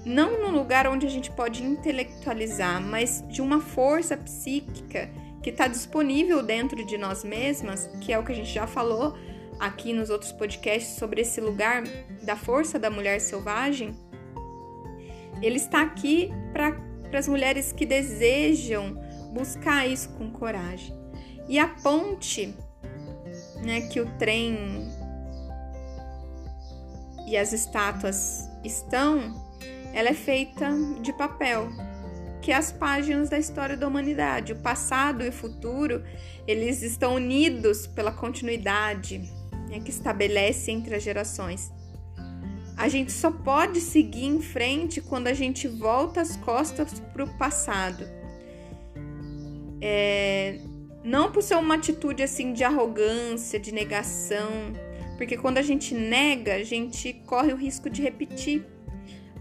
não 0.05 0.41
no 0.41 0.51
lugar 0.51 0.87
onde 0.87 1.07
a 1.07 1.11
gente 1.11 1.31
pode 1.31 1.63
intelectualizar, 1.63 2.81
mas 2.81 3.23
de 3.29 3.43
uma 3.43 3.61
força 3.61 4.17
psíquica 4.17 5.11
que 5.43 5.51
está 5.51 5.67
disponível 5.67 6.43
dentro 6.43 6.85
de 6.85 6.99
nós 6.99 7.25
mesmas, 7.25 7.91
que 8.01 8.13
é 8.13 8.19
o 8.19 8.25
que 8.25 8.33
a 8.33 8.35
gente 8.35 8.53
já 8.53 8.67
falou 8.67 9.17
aqui 9.59 9.93
nos 9.93 10.11
outros 10.11 10.33
podcasts 10.33 10.97
sobre 10.97 11.21
esse 11.21 11.41
lugar 11.41 11.83
da 12.23 12.37
força 12.37 12.79
da 12.79 12.91
mulher 12.91 13.21
selvagem. 13.21 13.95
Ele 15.43 15.57
está 15.57 15.83
aqui 15.83 16.31
para 16.53 16.77
as 17.19 17.29
mulheres 17.29 17.73
que 17.73 17.87
desejam 17.87 18.99
buscar 19.33 19.87
isso 19.87 20.11
com 20.11 20.31
coragem. 20.31 20.95
E 21.49 21.59
a 21.59 21.69
ponte 21.69 22.55
né, 23.63 23.83
que 23.89 24.01
o 24.01 24.07
trem 24.19 24.89
e 27.27 27.37
as 27.37 27.53
estátuas 27.53 28.49
estão, 28.65 29.35
ela 29.93 30.09
é 30.09 30.15
feita 30.15 30.71
de 31.01 31.13
papel, 31.13 31.69
que 32.41 32.53
as 32.53 32.73
páginas 32.73 33.29
da 33.29 33.39
história 33.39 33.77
da 33.77 33.87
humanidade. 33.87 34.53
O 34.53 34.57
passado 34.57 35.25
e 35.25 35.29
o 35.29 35.33
futuro, 35.33 36.03
eles 36.47 36.83
estão 36.83 37.15
unidos 37.15 37.87
pela 37.87 38.13
continuidade 38.13 39.19
né, 39.69 39.81
que 39.81 39.91
estabelece 39.91 40.71
entre 40.71 40.95
as 40.95 41.03
gerações. 41.03 41.71
A 42.77 42.89
gente 42.89 43.13
só 43.13 43.31
pode 43.31 43.81
seguir 43.81 44.25
em 44.25 44.41
frente 44.41 45.01
quando 45.01 45.27
a 45.27 45.35
gente 45.35 45.69
volta 45.69 46.21
as 46.21 46.37
costas 46.37 46.99
para 47.13 47.25
o 47.25 47.39
passado. 47.39 48.05
É, 49.83 50.59
não 51.05 51.31
por 51.31 51.43
ser 51.43 51.57
uma 51.57 51.75
atitude 51.75 52.23
assim 52.23 52.53
de 52.53 52.65
arrogância, 52.65 53.59
de 53.59 53.73
negação, 53.73 54.73
porque 55.17 55.37
quando 55.37 55.59
a 55.59 55.63
gente 55.63 55.95
nega, 55.95 56.55
a 56.55 56.63
gente 56.63 57.13
corre 57.27 57.53
o 57.53 57.57
risco 57.57 57.91
de 57.91 58.01
repetir, 58.01 58.65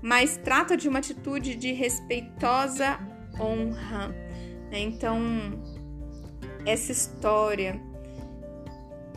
mas 0.02 0.38
trata 0.38 0.78
de 0.78 0.88
uma 0.88 1.00
atitude 1.00 1.56
de 1.56 1.74
respeitosa 1.74 3.00
honra. 3.40 4.10
Né? 4.72 4.80
Então, 4.80 5.20
essa 6.66 6.92
história, 6.92 7.80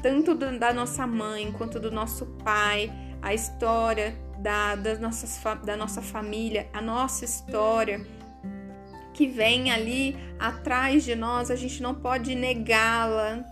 tanto 0.03 0.35
da 0.35 0.73
nossa 0.73 1.07
mãe 1.07 1.53
quanto 1.53 1.79
do 1.79 1.91
nosso 1.91 2.27
pai, 2.45 2.93
a 3.21 3.33
história 3.33 4.17
da, 4.39 4.75
das 4.75 4.99
nossas, 4.99 5.41
da 5.65 5.77
nossa 5.77 6.03
família, 6.03 6.69
a 6.73 6.81
nossa 6.81 7.25
história 7.25 8.05
que 9.15 9.27
vem 9.29 9.71
ali 9.71 10.17
atrás 10.39 11.05
de 11.05 11.15
nós, 11.15 11.51
a 11.51 11.57
gente 11.57 11.83
não 11.83 11.95
pode 11.95 12.35
negá-la, 12.35 13.45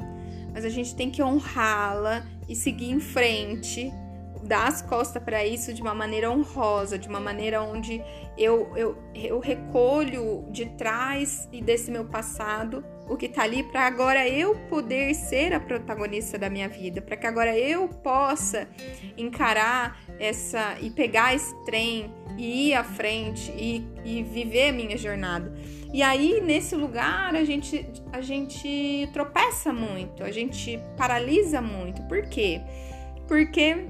mas 0.52 0.64
a 0.64 0.68
gente 0.68 0.94
tem 0.94 1.10
que 1.10 1.22
honrá-la 1.22 2.26
e 2.48 2.56
seguir 2.56 2.90
em 2.90 2.98
frente, 2.98 3.92
dar 4.50 4.66
as 4.66 4.82
costas 4.82 5.22
para 5.22 5.46
isso 5.46 5.72
de 5.72 5.80
uma 5.80 5.94
maneira 5.94 6.28
honrosa, 6.28 6.98
de 6.98 7.08
uma 7.08 7.20
maneira 7.20 7.62
onde 7.62 8.02
eu, 8.36 8.76
eu, 8.76 8.98
eu 9.14 9.38
recolho 9.38 10.44
de 10.50 10.66
trás 10.70 11.48
e 11.52 11.62
desse 11.62 11.88
meu 11.88 12.04
passado 12.04 12.84
o 13.08 13.16
que 13.16 13.28
tá 13.28 13.44
ali 13.44 13.62
para 13.62 13.86
agora 13.86 14.28
eu 14.28 14.56
poder 14.68 15.14
ser 15.14 15.52
a 15.52 15.60
protagonista 15.60 16.36
da 16.36 16.50
minha 16.50 16.68
vida, 16.68 17.00
para 17.00 17.16
que 17.16 17.26
agora 17.28 17.56
eu 17.56 17.86
possa 17.88 18.68
encarar 19.16 20.00
essa 20.18 20.76
e 20.80 20.90
pegar 20.90 21.32
esse 21.32 21.54
trem 21.64 22.12
e 22.36 22.70
ir 22.70 22.74
à 22.74 22.82
frente 22.82 23.52
e, 23.56 23.86
e 24.04 24.24
viver 24.24 24.70
a 24.70 24.72
minha 24.72 24.98
jornada. 24.98 25.52
E 25.92 26.02
aí, 26.02 26.40
nesse 26.40 26.74
lugar, 26.74 27.36
a 27.36 27.44
gente, 27.44 27.86
a 28.12 28.20
gente 28.20 29.08
tropeça 29.12 29.72
muito, 29.72 30.24
a 30.24 30.30
gente 30.32 30.80
paralisa 30.96 31.60
muito. 31.60 32.02
Por 32.02 32.28
quê? 32.28 32.60
Porque 33.26 33.88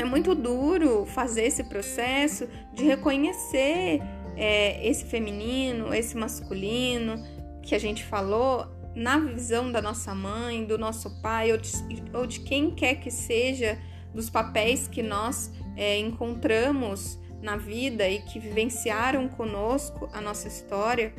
é 0.00 0.04
muito 0.04 0.34
duro 0.34 1.04
fazer 1.06 1.42
esse 1.42 1.64
processo 1.64 2.48
de 2.72 2.84
reconhecer 2.84 4.00
é, 4.36 4.86
esse 4.86 5.04
feminino, 5.04 5.92
esse 5.92 6.16
masculino 6.16 7.22
que 7.62 7.74
a 7.74 7.78
gente 7.78 8.04
falou 8.04 8.66
na 8.94 9.18
visão 9.18 9.70
da 9.70 9.82
nossa 9.82 10.14
mãe, 10.14 10.64
do 10.64 10.78
nosso 10.78 11.20
pai 11.20 11.52
ou 11.52 11.58
de, 11.58 11.70
ou 12.14 12.26
de 12.26 12.40
quem 12.40 12.70
quer 12.70 12.96
que 12.96 13.10
seja, 13.10 13.78
dos 14.14 14.30
papéis 14.30 14.88
que 14.88 15.02
nós 15.02 15.52
é, 15.76 15.98
encontramos 15.98 17.18
na 17.42 17.56
vida 17.56 18.08
e 18.08 18.20
que 18.20 18.38
vivenciaram 18.38 19.28
conosco 19.28 20.08
a 20.12 20.20
nossa 20.20 20.48
história. 20.48 21.12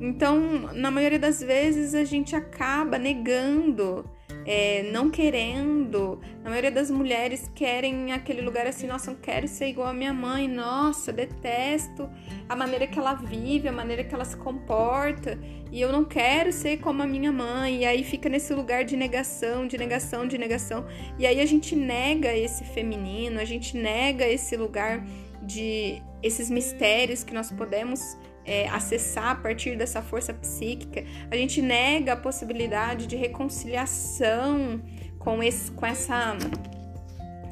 Então, 0.00 0.72
na 0.74 0.90
maioria 0.90 1.18
das 1.18 1.40
vezes, 1.40 1.94
a 1.94 2.04
gente 2.04 2.36
acaba 2.36 2.98
negando 2.98 4.08
é, 4.46 4.84
não 4.92 5.10
querendo. 5.10 6.20
A 6.44 6.48
maioria 6.48 6.70
das 6.70 6.90
mulheres 6.90 7.50
querem 7.54 8.12
aquele 8.12 8.40
lugar 8.40 8.66
assim, 8.66 8.86
nossa, 8.86 9.10
não 9.10 9.18
quero 9.18 9.48
ser 9.48 9.66
igual 9.66 9.88
a 9.88 9.92
minha 9.92 10.14
mãe, 10.14 10.46
nossa, 10.46 11.12
detesto 11.12 12.08
a 12.48 12.54
maneira 12.54 12.86
que 12.86 12.96
ela 12.96 13.14
vive, 13.14 13.66
a 13.66 13.72
maneira 13.72 14.04
que 14.04 14.14
ela 14.14 14.24
se 14.24 14.36
comporta, 14.36 15.36
e 15.72 15.80
eu 15.80 15.90
não 15.90 16.04
quero 16.04 16.52
ser 16.52 16.78
como 16.78 17.02
a 17.02 17.06
minha 17.06 17.32
mãe. 17.32 17.78
E 17.80 17.84
aí 17.84 18.04
fica 18.04 18.28
nesse 18.28 18.54
lugar 18.54 18.84
de 18.84 18.96
negação, 18.96 19.66
de 19.66 19.76
negação, 19.76 20.28
de 20.28 20.38
negação. 20.38 20.86
E 21.18 21.26
aí 21.26 21.40
a 21.40 21.46
gente 21.46 21.74
nega 21.74 22.34
esse 22.36 22.62
feminino, 22.64 23.40
a 23.40 23.44
gente 23.44 23.76
nega 23.76 24.28
esse 24.28 24.56
lugar 24.56 25.04
de 25.42 26.00
esses 26.22 26.48
mistérios 26.48 27.24
que 27.24 27.34
nós 27.34 27.50
podemos 27.50 28.16
é, 28.46 28.68
acessar 28.68 29.30
a 29.30 29.34
partir 29.34 29.76
dessa 29.76 30.00
força 30.00 30.32
psíquica, 30.32 31.04
a 31.30 31.36
gente 31.36 31.60
nega 31.60 32.12
a 32.12 32.16
possibilidade 32.16 33.06
de 33.06 33.16
reconciliação 33.16 34.80
com, 35.18 35.42
esse, 35.42 35.70
com 35.72 35.84
essa. 35.84 36.36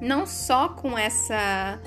Não 0.00 0.26
só 0.26 0.68
com 0.68 0.96
essa 0.96 1.80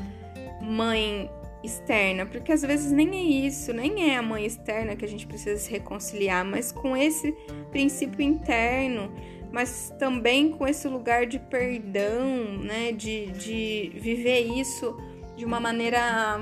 mãe 0.62 1.30
externa, 1.64 2.26
porque 2.26 2.52
às 2.52 2.62
vezes 2.62 2.92
nem 2.92 3.10
é 3.10 3.48
isso, 3.48 3.74
nem 3.74 4.12
é 4.12 4.18
a 4.18 4.22
mãe 4.22 4.46
externa 4.46 4.96
que 4.96 5.06
a 5.06 5.08
gente 5.08 5.26
precisa 5.26 5.60
se 5.60 5.72
reconciliar, 5.72 6.46
mas 6.46 6.72
com 6.72 6.96
esse 6.96 7.32
princípio 7.72 8.22
interno, 8.22 9.12
mas 9.52 9.94
também 9.98 10.52
com 10.52 10.68
esse 10.68 10.88
lugar 10.88 11.26
de 11.26 11.40
perdão, 11.40 12.58
né? 12.60 12.92
De, 12.92 13.28
de 13.28 13.92
viver 13.96 14.42
isso 14.42 14.96
de 15.36 15.46
uma 15.46 15.60
maneira 15.60 16.40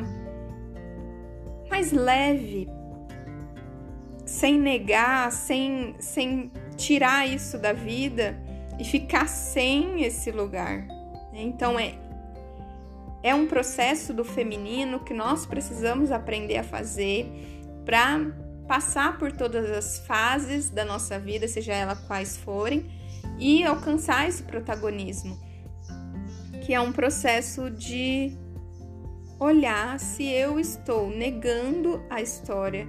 mais 1.70 1.92
leve, 1.92 2.68
sem 4.26 4.60
negar, 4.60 5.32
sem, 5.32 5.96
sem 6.00 6.52
tirar 6.76 7.28
isso 7.28 7.58
da 7.58 7.74
vida 7.74 8.38
e 8.80 8.84
ficar 8.84 9.28
sem 9.28 10.04
esse 10.04 10.32
lugar. 10.32 10.88
Então 11.34 11.80
é 11.80 12.06
é 13.26 13.34
um 13.34 13.48
processo 13.48 14.14
do 14.14 14.24
feminino 14.24 15.00
que 15.00 15.12
nós 15.12 15.48
precisamos 15.48 16.12
aprender 16.12 16.58
a 16.58 16.64
fazer 16.64 17.26
para 17.84 18.20
passar 18.68 19.18
por 19.18 19.32
todas 19.32 19.68
as 19.72 19.98
fases 20.06 20.70
da 20.70 20.86
nossa 20.86 21.18
vida, 21.18 21.48
seja 21.48 21.74
ela 21.74 21.96
quais 21.96 22.38
forem, 22.38 22.86
e 23.40 23.64
alcançar 23.64 24.30
esse 24.30 24.44
protagonismo, 24.44 25.40
que 26.64 26.72
é 26.72 26.80
um 26.80 26.92
processo 26.92 27.72
de 27.72 28.38
olhar 29.40 30.00
se 30.00 30.24
eu 30.30 30.60
estou 30.60 31.10
negando 31.10 32.04
a 32.10 32.22
história 32.22 32.88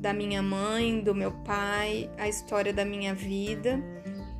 da 0.00 0.12
minha 0.12 0.42
mãe, 0.42 1.00
do 1.00 1.14
meu 1.14 1.30
pai, 1.30 2.10
a 2.18 2.28
história 2.28 2.72
da 2.72 2.84
minha 2.84 3.14
vida, 3.14 3.82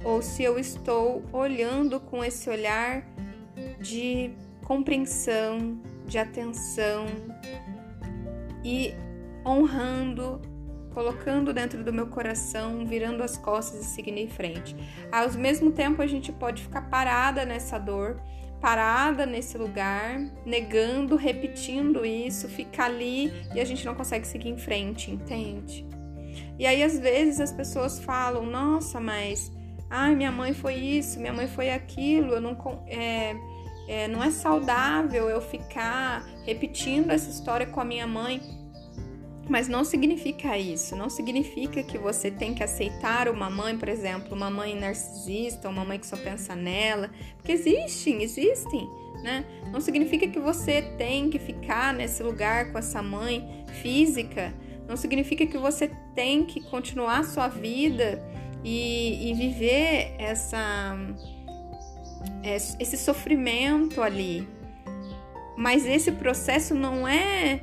ou 0.02 0.22
se 0.22 0.42
eu 0.42 0.58
estou 0.58 1.22
olhando 1.32 2.00
com 2.00 2.24
esse 2.24 2.48
olhar 2.48 3.06
de 3.78 4.30
compreensão, 4.64 5.78
de 6.06 6.18
atenção 6.18 7.06
e 8.64 8.94
honrando, 9.46 10.40
colocando 10.94 11.52
dentro 11.52 11.84
do 11.84 11.92
meu 11.92 12.06
coração, 12.06 12.86
virando 12.86 13.22
as 13.22 13.36
costas 13.36 13.80
e 13.80 13.84
seguindo 13.84 14.18
em 14.18 14.28
frente. 14.28 14.74
Ao 15.12 15.30
mesmo 15.32 15.70
tempo, 15.70 16.00
a 16.02 16.06
gente 16.06 16.32
pode 16.32 16.62
ficar 16.62 16.82
parada 16.82 17.44
nessa 17.44 17.78
dor 17.78 18.20
parada 18.60 19.24
nesse 19.24 19.56
lugar, 19.56 20.20
negando, 20.44 21.16
repetindo 21.16 22.04
isso, 22.04 22.48
ficar 22.48 22.86
ali 22.86 23.32
e 23.54 23.60
a 23.60 23.64
gente 23.64 23.84
não 23.86 23.94
consegue 23.94 24.26
seguir 24.26 24.50
em 24.50 24.58
frente, 24.58 25.10
entende? 25.10 25.86
E 26.58 26.66
aí 26.66 26.82
às 26.82 26.98
vezes 26.98 27.40
as 27.40 27.52
pessoas 27.52 27.98
falam: 27.98 28.44
Nossa, 28.44 29.00
mas 29.00 29.50
ai, 29.88 30.14
minha 30.14 30.30
mãe 30.30 30.52
foi 30.52 30.74
isso, 30.74 31.18
minha 31.18 31.32
mãe 31.32 31.48
foi 31.48 31.70
aquilo, 31.70 32.34
eu 32.34 32.40
não 32.40 32.56
é, 32.86 33.34
é, 33.88 34.08
não 34.08 34.22
é 34.22 34.30
saudável 34.30 35.28
eu 35.28 35.40
ficar 35.40 36.24
repetindo 36.44 37.10
essa 37.10 37.30
história 37.30 37.66
com 37.66 37.80
a 37.80 37.84
minha 37.84 38.06
mãe. 38.06 38.59
Mas 39.50 39.66
não 39.66 39.84
significa 39.84 40.56
isso, 40.56 40.94
não 40.94 41.10
significa 41.10 41.82
que 41.82 41.98
você 41.98 42.30
tem 42.30 42.54
que 42.54 42.62
aceitar 42.62 43.28
uma 43.28 43.50
mãe, 43.50 43.76
por 43.76 43.88
exemplo, 43.88 44.32
uma 44.32 44.48
mãe 44.48 44.78
narcisista, 44.78 45.68
uma 45.68 45.84
mãe 45.84 45.98
que 45.98 46.06
só 46.06 46.16
pensa 46.16 46.54
nela, 46.54 47.10
porque 47.36 47.50
existem, 47.50 48.22
existem, 48.22 48.88
né? 49.24 49.44
Não 49.72 49.80
significa 49.80 50.28
que 50.28 50.38
você 50.38 50.82
tem 50.96 51.28
que 51.28 51.40
ficar 51.40 51.92
nesse 51.92 52.22
lugar 52.22 52.70
com 52.70 52.78
essa 52.78 53.02
mãe 53.02 53.64
física, 53.82 54.54
não 54.88 54.96
significa 54.96 55.44
que 55.44 55.58
você 55.58 55.90
tem 56.14 56.44
que 56.44 56.60
continuar 56.60 57.24
sua 57.24 57.48
vida 57.48 58.22
e, 58.62 59.30
e 59.30 59.34
viver 59.34 60.14
essa, 60.16 60.96
esse 62.78 62.96
sofrimento 62.96 64.00
ali. 64.00 64.46
Mas 65.56 65.84
esse 65.84 66.12
processo 66.12 66.72
não 66.72 67.06
é 67.06 67.60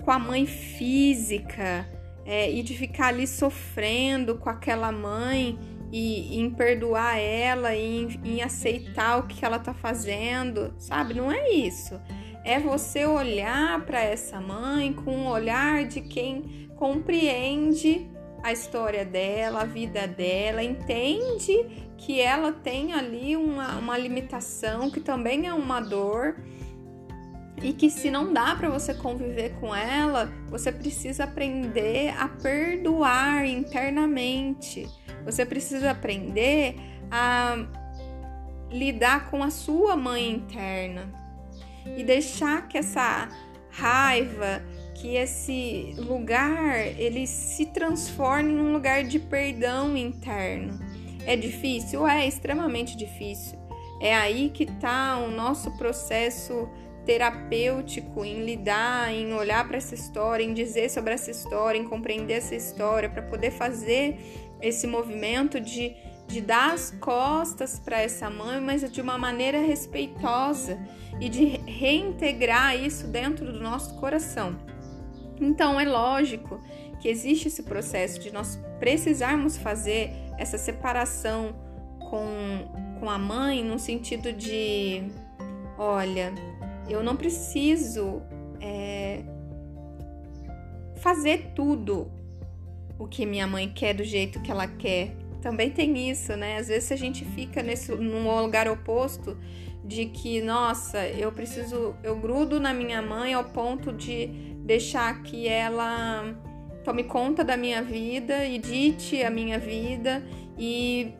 com 0.00 0.10
a 0.10 0.18
mãe 0.18 0.46
física 0.46 1.88
é, 2.24 2.50
e 2.50 2.62
de 2.62 2.76
ficar 2.76 3.08
ali 3.08 3.26
sofrendo 3.26 4.36
com 4.36 4.48
aquela 4.48 4.92
mãe 4.92 5.58
e, 5.92 6.38
em 6.38 6.50
perdoar 6.50 7.18
ela 7.18 7.74
e 7.74 8.02
em, 8.02 8.20
em 8.24 8.42
aceitar 8.42 9.18
o 9.18 9.26
que 9.26 9.44
ela 9.44 9.58
tá 9.58 9.74
fazendo, 9.74 10.72
sabe? 10.78 11.14
Não 11.14 11.30
é 11.30 11.50
isso. 11.50 12.00
É 12.44 12.58
você 12.58 13.04
olhar 13.04 13.84
para 13.84 14.00
essa 14.00 14.40
mãe 14.40 14.92
com 14.92 15.10
um 15.10 15.28
olhar 15.28 15.84
de 15.84 16.00
quem 16.00 16.70
compreende 16.76 18.08
a 18.42 18.52
história 18.52 19.04
dela, 19.04 19.62
a 19.62 19.66
vida 19.66 20.06
dela, 20.06 20.62
entende 20.62 21.88
que 21.98 22.20
ela 22.20 22.52
tem 22.52 22.94
ali 22.94 23.36
uma, 23.36 23.76
uma 23.76 23.98
limitação, 23.98 24.90
que 24.90 25.00
também 25.00 25.46
é 25.46 25.52
uma 25.52 25.80
dor 25.80 26.36
e 27.62 27.72
que 27.72 27.90
se 27.90 28.10
não 28.10 28.32
dá 28.32 28.54
para 28.54 28.68
você 28.68 28.94
conviver 28.94 29.50
com 29.60 29.74
ela, 29.74 30.32
você 30.48 30.72
precisa 30.72 31.24
aprender 31.24 32.14
a 32.18 32.28
perdoar 32.28 33.44
internamente. 33.46 34.88
Você 35.24 35.44
precisa 35.44 35.90
aprender 35.90 36.76
a 37.10 37.56
lidar 38.70 39.30
com 39.30 39.42
a 39.42 39.50
sua 39.50 39.96
mãe 39.96 40.30
interna 40.30 41.12
e 41.96 42.02
deixar 42.02 42.66
que 42.68 42.78
essa 42.78 43.28
raiva, 43.70 44.62
que 44.94 45.16
esse 45.16 45.94
lugar, 45.98 46.78
ele 46.98 47.26
se 47.26 47.66
transforme 47.66 48.52
num 48.52 48.72
lugar 48.72 49.04
de 49.04 49.18
perdão 49.18 49.96
interno. 49.96 50.78
É 51.26 51.36
difícil? 51.36 52.06
É 52.06 52.26
extremamente 52.26 52.96
difícil. 52.96 53.58
É 54.00 54.14
aí 54.14 54.48
que 54.48 54.64
está 54.64 55.18
o 55.18 55.30
nosso 55.30 55.70
processo 55.76 56.68
terapêutico 57.04 58.24
em 58.24 58.44
lidar, 58.44 59.12
em 59.12 59.32
olhar 59.34 59.66
para 59.66 59.76
essa 59.76 59.94
história, 59.94 60.44
em 60.44 60.54
dizer 60.54 60.90
sobre 60.90 61.12
essa 61.14 61.30
história, 61.30 61.78
em 61.78 61.84
compreender 61.84 62.34
essa 62.34 62.54
história, 62.54 63.08
para 63.08 63.22
poder 63.22 63.50
fazer 63.50 64.18
esse 64.60 64.86
movimento 64.86 65.60
de, 65.60 65.94
de 66.26 66.40
dar 66.40 66.74
as 66.74 66.90
costas 67.00 67.78
para 67.78 68.00
essa 68.00 68.28
mãe, 68.28 68.60
mas 68.60 68.90
de 68.90 69.00
uma 69.00 69.16
maneira 69.18 69.60
respeitosa 69.60 70.78
e 71.20 71.28
de 71.28 71.44
reintegrar 71.66 72.76
isso 72.76 73.06
dentro 73.06 73.44
do 73.44 73.60
nosso 73.60 73.98
coração. 73.98 74.56
Então 75.40 75.80
é 75.80 75.84
lógico 75.84 76.60
que 77.00 77.08
existe 77.08 77.48
esse 77.48 77.62
processo 77.62 78.20
de 78.20 78.30
nós 78.30 78.58
precisarmos 78.78 79.56
fazer 79.56 80.12
essa 80.38 80.58
separação 80.58 81.54
com, 81.98 82.98
com 83.00 83.08
a 83.08 83.18
mãe 83.18 83.64
no 83.64 83.78
sentido 83.78 84.32
de 84.32 85.02
olha, 85.78 86.34
eu 86.90 87.02
não 87.02 87.16
preciso 87.16 88.22
é, 88.60 89.22
fazer 90.96 91.52
tudo 91.54 92.10
o 92.98 93.06
que 93.06 93.24
minha 93.24 93.46
mãe 93.46 93.70
quer 93.74 93.94
do 93.94 94.04
jeito 94.04 94.40
que 94.40 94.50
ela 94.50 94.66
quer. 94.66 95.16
Também 95.40 95.70
tem 95.70 96.10
isso, 96.10 96.36
né? 96.36 96.58
Às 96.58 96.68
vezes 96.68 96.92
a 96.92 96.96
gente 96.96 97.24
fica 97.24 97.62
nesse 97.62 97.92
num 97.92 98.40
lugar 98.42 98.68
oposto 98.68 99.38
de 99.82 100.06
que, 100.06 100.42
nossa, 100.42 101.08
eu 101.08 101.32
preciso, 101.32 101.96
eu 102.02 102.14
grudo 102.16 102.60
na 102.60 102.74
minha 102.74 103.00
mãe 103.00 103.32
ao 103.32 103.44
ponto 103.44 103.92
de 103.92 104.26
deixar 104.64 105.22
que 105.22 105.48
ela 105.48 106.34
tome 106.84 107.04
conta 107.04 107.42
da 107.42 107.56
minha 107.56 107.82
vida 107.82 108.44
e 108.44 108.58
dite 108.58 109.22
a 109.22 109.30
minha 109.30 109.58
vida 109.58 110.22
e 110.58 111.12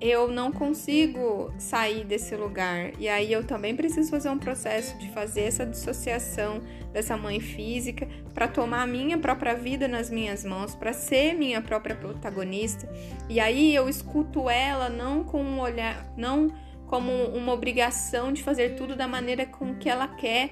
eu 0.00 0.28
não 0.28 0.52
consigo 0.52 1.52
sair 1.58 2.04
desse 2.04 2.36
lugar. 2.36 2.92
E 2.98 3.08
aí 3.08 3.32
eu 3.32 3.44
também 3.44 3.74
preciso 3.74 4.10
fazer 4.10 4.28
um 4.28 4.38
processo 4.38 4.96
de 4.98 5.10
fazer 5.10 5.42
essa 5.42 5.66
dissociação 5.66 6.60
dessa 6.92 7.16
mãe 7.16 7.40
física 7.40 8.08
para 8.32 8.46
tomar 8.46 8.82
a 8.82 8.86
minha 8.86 9.18
própria 9.18 9.54
vida 9.54 9.88
nas 9.88 10.10
minhas 10.10 10.44
mãos, 10.44 10.74
para 10.74 10.92
ser 10.92 11.34
minha 11.34 11.60
própria 11.60 11.96
protagonista. 11.96 12.88
E 13.28 13.40
aí 13.40 13.74
eu 13.74 13.88
escuto 13.88 14.48
ela 14.48 14.88
não 14.88 15.24
com 15.24 15.42
um 15.42 15.60
olhar, 15.60 16.12
não 16.16 16.48
como 16.86 17.12
uma 17.12 17.52
obrigação 17.52 18.32
de 18.32 18.42
fazer 18.42 18.76
tudo 18.76 18.96
da 18.96 19.06
maneira 19.06 19.44
com 19.44 19.74
que 19.74 19.88
ela 19.88 20.08
quer, 20.08 20.50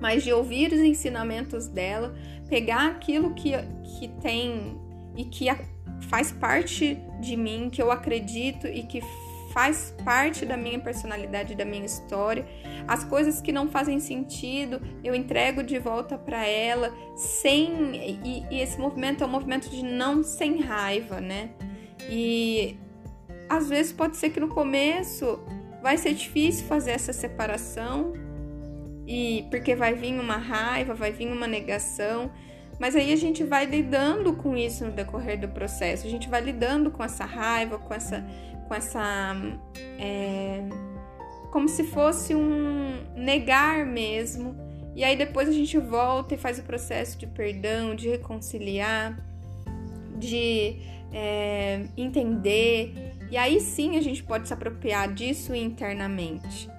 mas 0.00 0.24
de 0.24 0.32
ouvir 0.32 0.72
os 0.72 0.80
ensinamentos 0.80 1.68
dela, 1.68 2.14
pegar 2.48 2.86
aquilo 2.86 3.34
que, 3.34 3.52
que 3.98 4.08
tem 4.20 4.80
e 5.16 5.24
que 5.24 5.48
faz 6.02 6.32
parte 6.32 6.98
de 7.20 7.36
mim, 7.36 7.68
que 7.70 7.82
eu 7.82 7.90
acredito 7.90 8.66
e 8.66 8.82
que 8.82 9.02
faz 9.52 9.94
parte 10.04 10.44
da 10.44 10.56
minha 10.56 10.78
personalidade, 10.78 11.54
da 11.54 11.64
minha 11.64 11.84
história. 11.84 12.46
As 12.86 13.04
coisas 13.04 13.40
que 13.40 13.50
não 13.50 13.68
fazem 13.68 13.98
sentido, 13.98 14.80
eu 15.02 15.14
entrego 15.14 15.62
de 15.62 15.78
volta 15.78 16.16
para 16.16 16.46
ela, 16.46 16.94
sem 17.16 17.96
e, 17.96 18.44
e, 18.50 18.60
esse 18.60 18.78
movimento 18.78 19.24
é 19.24 19.26
um 19.26 19.30
movimento 19.30 19.68
de 19.68 19.82
não 19.82 20.22
sem 20.22 20.60
raiva, 20.60 21.20
né? 21.20 21.50
E 22.08 22.76
às 23.48 23.68
vezes 23.68 23.92
pode 23.92 24.16
ser 24.16 24.30
que 24.30 24.40
no 24.40 24.48
começo 24.48 25.40
vai 25.82 25.96
ser 25.96 26.14
difícil 26.14 26.66
fazer 26.66 26.92
essa 26.92 27.12
separação 27.12 28.12
e 29.06 29.46
porque 29.50 29.74
vai 29.74 29.94
vir 29.94 30.20
uma 30.20 30.36
raiva, 30.36 30.94
vai 30.94 31.10
vir 31.10 31.32
uma 31.32 31.46
negação, 31.46 32.30
mas 32.78 32.94
aí 32.94 33.12
a 33.12 33.16
gente 33.16 33.42
vai 33.42 33.66
lidando 33.66 34.34
com 34.34 34.56
isso 34.56 34.84
no 34.84 34.92
decorrer 34.92 35.38
do 35.38 35.48
processo. 35.48 36.06
A 36.06 36.10
gente 36.10 36.28
vai 36.28 36.40
lidando 36.40 36.90
com 36.90 37.02
essa 37.02 37.24
raiva, 37.24 37.78
com 37.78 37.92
essa, 37.92 38.24
com 38.68 38.74
essa, 38.74 39.34
é, 39.98 40.62
como 41.50 41.68
se 41.68 41.84
fosse 41.84 42.34
um 42.34 43.04
negar 43.16 43.84
mesmo. 43.84 44.54
E 44.94 45.02
aí 45.02 45.16
depois 45.16 45.48
a 45.48 45.52
gente 45.52 45.76
volta 45.78 46.34
e 46.34 46.38
faz 46.38 46.58
o 46.58 46.62
processo 46.62 47.18
de 47.18 47.26
perdão, 47.26 47.94
de 47.94 48.08
reconciliar, 48.08 49.18
de 50.16 50.76
é, 51.12 51.84
entender. 51.96 53.16
E 53.30 53.36
aí 53.36 53.60
sim 53.60 53.96
a 53.96 54.00
gente 54.00 54.22
pode 54.22 54.46
se 54.46 54.54
apropriar 54.54 55.12
disso 55.12 55.54
internamente. 55.54 56.70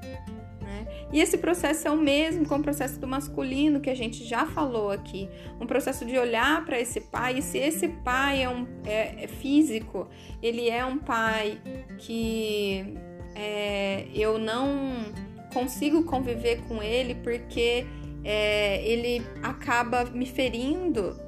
E 1.12 1.19
esse 1.19 1.38
processo 1.38 1.88
é 1.88 1.91
o 1.91 1.98
mesmo 1.98 2.48
com 2.48 2.56
o 2.56 2.62
processo 2.62 3.00
do 3.00 3.08
masculino 3.08 3.80
que 3.80 3.89
a 3.89 3.95
gente 3.95 4.24
já 4.24 4.45
falou 4.45 4.91
aqui. 4.91 5.28
Um 5.60 5.65
processo 5.65 6.06
de 6.06 6.17
olhar 6.17 6.63
para 6.65 6.80
esse 6.80 7.02
pai, 7.02 7.39
e 7.39 7.41
se 7.41 7.58
esse 7.58 7.88
pai 7.88 8.43
é, 8.43 8.50
um, 8.50 8.67
é, 8.86 9.24
é 9.24 9.28
físico, 9.28 10.08
ele 10.41 10.69
é 10.69 10.86
um 10.86 11.00
pai 11.00 11.60
que 11.98 12.93
é, 13.36 14.06
eu 14.13 14.38
não 14.38 15.12
consigo 15.52 16.04
conviver 16.04 16.62
com 16.67 16.82
ele 16.84 17.15
porque 17.15 17.86
é, 18.24 18.84
ele 18.86 19.26
acaba 19.41 20.06
me 20.06 20.26
ferindo. 20.26 21.19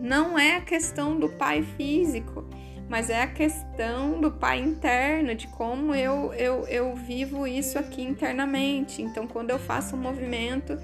Não 0.00 0.38
é 0.38 0.56
a 0.56 0.60
questão 0.60 1.18
do 1.18 1.28
pai 1.28 1.62
físico, 1.76 2.44
mas 2.88 3.10
é 3.10 3.22
a 3.22 3.26
questão 3.26 4.20
do 4.20 4.30
pai 4.30 4.60
interno, 4.60 5.34
de 5.34 5.46
como 5.48 5.94
eu, 5.94 6.32
eu, 6.34 6.66
eu 6.66 6.94
vivo 6.96 7.46
isso 7.46 7.78
aqui 7.78 8.02
internamente. 8.02 9.02
Então, 9.02 9.26
quando 9.26 9.50
eu 9.50 9.58
faço 9.58 9.94
um 9.94 9.98
movimento 9.98 10.78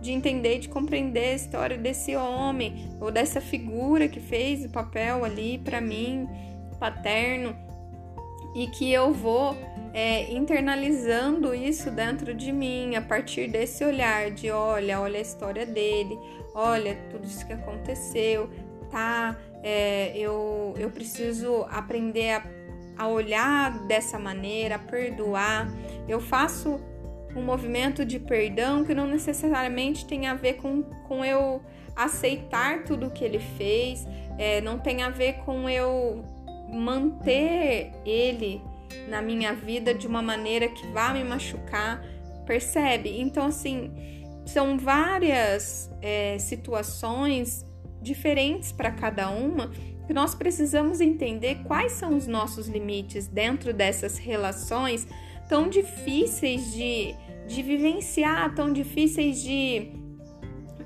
de 0.00 0.12
entender, 0.12 0.58
de 0.58 0.68
compreender 0.68 1.32
a 1.32 1.34
história 1.34 1.76
desse 1.76 2.16
homem 2.16 2.88
ou 2.98 3.12
dessa 3.12 3.40
figura 3.40 4.08
que 4.08 4.18
fez 4.18 4.64
o 4.64 4.70
papel 4.70 5.24
ali 5.24 5.58
para 5.58 5.80
mim, 5.80 6.26
paterno, 6.78 7.54
e 8.54 8.66
que 8.68 8.90
eu 8.90 9.12
vou 9.12 9.56
é, 9.92 10.32
internalizando 10.32 11.54
isso 11.54 11.90
dentro 11.90 12.34
de 12.34 12.50
mim 12.50 12.96
a 12.96 13.02
partir 13.02 13.48
desse 13.48 13.84
olhar 13.84 14.30
de 14.30 14.50
olha, 14.50 15.00
olha 15.00 15.18
a 15.18 15.22
história 15.22 15.66
dele, 15.66 16.18
olha 16.54 16.96
tudo 17.10 17.26
isso 17.26 17.46
que 17.46 17.52
aconteceu, 17.52 18.48
tá? 18.90 19.36
É, 19.62 20.16
eu, 20.16 20.74
eu 20.78 20.90
preciso 20.90 21.66
aprender 21.70 22.30
a, 22.30 22.42
a 22.98 23.08
olhar 23.08 23.86
dessa 23.86 24.18
maneira, 24.18 24.76
a 24.76 24.78
perdoar. 24.78 25.68
Eu 26.08 26.20
faço 26.20 26.80
um 27.34 27.42
movimento 27.42 28.04
de 28.04 28.18
perdão 28.18 28.84
que 28.84 28.94
não 28.94 29.06
necessariamente 29.06 30.04
tem 30.04 30.26
a 30.26 30.34
ver 30.34 30.54
com, 30.54 30.82
com 30.82 31.24
eu 31.24 31.62
aceitar 31.94 32.84
tudo 32.84 33.10
que 33.10 33.24
ele 33.24 33.38
fez, 33.38 34.06
é, 34.38 34.60
não 34.60 34.78
tem 34.78 35.02
a 35.02 35.10
ver 35.10 35.34
com 35.44 35.68
eu 35.68 36.24
manter 36.72 37.92
ele 38.04 38.62
na 39.08 39.20
minha 39.20 39.52
vida 39.52 39.92
de 39.92 40.06
uma 40.06 40.22
maneira 40.22 40.68
que 40.68 40.86
vá 40.88 41.12
me 41.12 41.22
machucar, 41.22 42.02
percebe? 42.46 43.20
Então, 43.20 43.46
assim, 43.46 43.92
são 44.46 44.78
várias 44.78 45.90
é, 46.00 46.38
situações 46.38 47.66
diferentes 48.00 48.72
para 48.72 48.90
cada 48.90 49.30
uma, 49.30 49.70
que 50.06 50.12
nós 50.12 50.34
precisamos 50.34 51.00
entender 51.00 51.62
quais 51.64 51.92
são 51.92 52.16
os 52.16 52.26
nossos 52.26 52.66
limites 52.66 53.26
dentro 53.28 53.72
dessas 53.72 54.18
relações 54.18 55.06
tão 55.48 55.68
difíceis 55.68 56.72
de, 56.72 57.14
de 57.46 57.62
vivenciar, 57.62 58.54
tão 58.54 58.72
difíceis 58.72 59.42
de, 59.42 59.92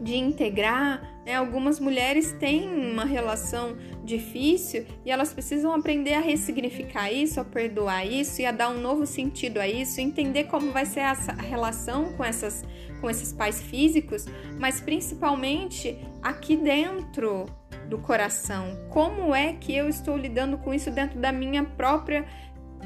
de 0.01 0.17
integrar. 0.17 1.14
Né? 1.25 1.35
Algumas 1.35 1.81
mulheres 1.81 2.33
têm 2.33 2.69
uma 2.69 3.05
relação 3.05 3.77
difícil 4.05 4.87
e 5.05 5.11
elas 5.11 5.33
precisam 5.33 5.75
aprender 5.75 6.15
a 6.15 6.21
ressignificar 6.21 7.11
isso, 7.11 7.41
a 7.41 7.45
perdoar 7.45 8.07
isso 8.07 8.41
e 8.43 8.47
a 8.47 8.53
dar 8.53 8.69
um 8.69 8.81
novo 8.81 9.07
sentido 9.07 9.59
a 9.59 9.67
isso, 9.67 10.01
entender 10.01 10.45
como 10.45 10.71
vai 10.71 10.85
ser 10.87 11.01
essa 11.01 11.33
relação 11.33 12.13
com 12.13 12.25
essas 12.25 12.65
com 13.01 13.11
esses 13.11 13.35
pais 13.35 13.61
físicos, 13.61 14.25
mas 14.59 14.81
principalmente 14.81 15.99
aqui 16.23 16.57
dentro 16.57 17.45
do 17.87 17.99
coração. 17.99 18.79
Como 18.89 19.35
é 19.35 19.53
que 19.53 19.77
eu 19.77 19.91
estou 19.91 20.17
lidando 20.17 20.57
com 20.57 20.73
isso 20.73 20.91
dentro 20.91 21.21
da 21.21 21.31
minha 21.31 21.65
própria 21.65 22.25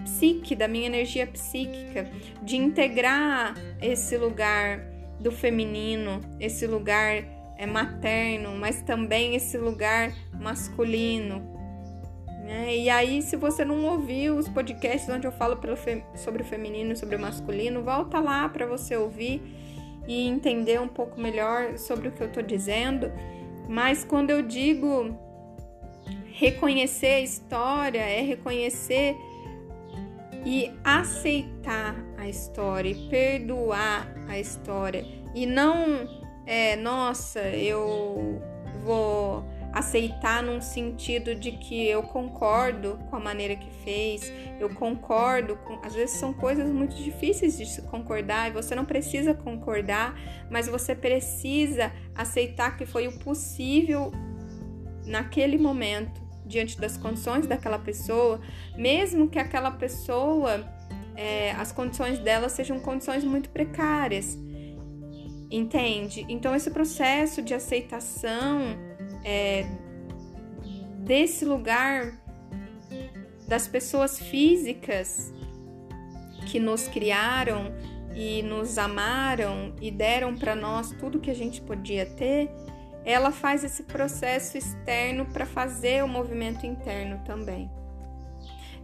psique, 0.02 0.56
da 0.56 0.66
minha 0.66 0.86
energia 0.86 1.24
psíquica, 1.24 2.10
de 2.42 2.56
integrar 2.56 3.54
esse 3.80 4.16
lugar 4.16 4.80
do 5.20 5.30
feminino, 5.30 6.20
esse 6.40 6.66
lugar 6.66 7.37
é 7.58 7.66
materno, 7.66 8.56
mas 8.56 8.80
também 8.82 9.34
esse 9.34 9.58
lugar 9.58 10.14
masculino. 10.40 11.42
Né? 12.44 12.76
E 12.76 12.88
aí, 12.88 13.20
se 13.20 13.36
você 13.36 13.64
não 13.64 13.84
ouviu 13.84 14.36
os 14.36 14.48
podcasts 14.48 15.08
onde 15.10 15.26
eu 15.26 15.32
falo 15.32 15.58
sobre 16.14 16.42
o 16.42 16.46
feminino, 16.46 16.96
sobre 16.96 17.16
o 17.16 17.20
masculino, 17.20 17.82
volta 17.82 18.20
lá 18.20 18.48
para 18.48 18.64
você 18.64 18.96
ouvir 18.96 19.42
e 20.06 20.26
entender 20.26 20.80
um 20.80 20.88
pouco 20.88 21.20
melhor 21.20 21.76
sobre 21.76 22.08
o 22.08 22.12
que 22.12 22.22
eu 22.22 22.28
estou 22.28 22.42
dizendo. 22.42 23.12
Mas 23.68 24.04
quando 24.04 24.30
eu 24.30 24.40
digo 24.40 25.18
reconhecer 26.32 27.14
a 27.14 27.20
história, 27.20 28.00
é 28.00 28.22
reconhecer 28.22 29.16
e 30.46 30.72
aceitar 30.84 31.96
a 32.16 32.28
história, 32.28 32.88
e 32.88 33.08
perdoar 33.08 34.14
a 34.28 34.38
história 34.38 35.04
e 35.34 35.44
não 35.44 36.17
é, 36.48 36.76
nossa, 36.76 37.40
eu 37.40 38.40
vou 38.82 39.44
aceitar 39.70 40.42
num 40.42 40.62
sentido 40.62 41.34
de 41.34 41.52
que 41.52 41.86
eu 41.86 42.02
concordo 42.02 42.98
com 43.10 43.16
a 43.16 43.20
maneira 43.20 43.54
que 43.54 43.70
fez, 43.84 44.32
eu 44.58 44.70
concordo 44.70 45.56
com. 45.56 45.78
Às 45.84 45.94
vezes 45.94 46.16
são 46.16 46.32
coisas 46.32 46.66
muito 46.70 46.96
difíceis 46.96 47.58
de 47.58 47.66
se 47.66 47.82
concordar 47.82 48.48
e 48.48 48.50
você 48.50 48.74
não 48.74 48.86
precisa 48.86 49.34
concordar, 49.34 50.18
mas 50.50 50.66
você 50.66 50.94
precisa 50.94 51.92
aceitar 52.14 52.78
que 52.78 52.86
foi 52.86 53.06
o 53.06 53.18
possível 53.18 54.10
naquele 55.04 55.58
momento, 55.58 56.18
diante 56.46 56.80
das 56.80 56.96
condições 56.96 57.46
daquela 57.46 57.78
pessoa, 57.78 58.40
mesmo 58.74 59.28
que 59.28 59.38
aquela 59.38 59.70
pessoa, 59.70 60.66
é, 61.14 61.50
as 61.52 61.72
condições 61.72 62.18
dela 62.18 62.48
sejam 62.48 62.80
condições 62.80 63.22
muito 63.22 63.50
precárias. 63.50 64.47
Entende? 65.50 66.26
Então, 66.28 66.54
esse 66.54 66.70
processo 66.70 67.40
de 67.40 67.54
aceitação 67.54 68.76
é, 69.24 69.66
desse 70.98 71.44
lugar 71.44 72.12
das 73.46 73.66
pessoas 73.66 74.18
físicas 74.18 75.32
que 76.46 76.60
nos 76.60 76.86
criaram 76.86 77.72
e 78.14 78.42
nos 78.42 78.76
amaram 78.76 79.74
e 79.80 79.90
deram 79.90 80.36
para 80.36 80.54
nós 80.54 80.90
tudo 80.92 81.18
que 81.18 81.30
a 81.30 81.34
gente 81.34 81.60
podia 81.62 82.04
ter, 82.04 82.50
ela 83.04 83.30
faz 83.30 83.64
esse 83.64 83.84
processo 83.84 84.58
externo 84.58 85.24
para 85.26 85.46
fazer 85.46 86.04
o 86.04 86.08
movimento 86.08 86.66
interno 86.66 87.22
também. 87.24 87.70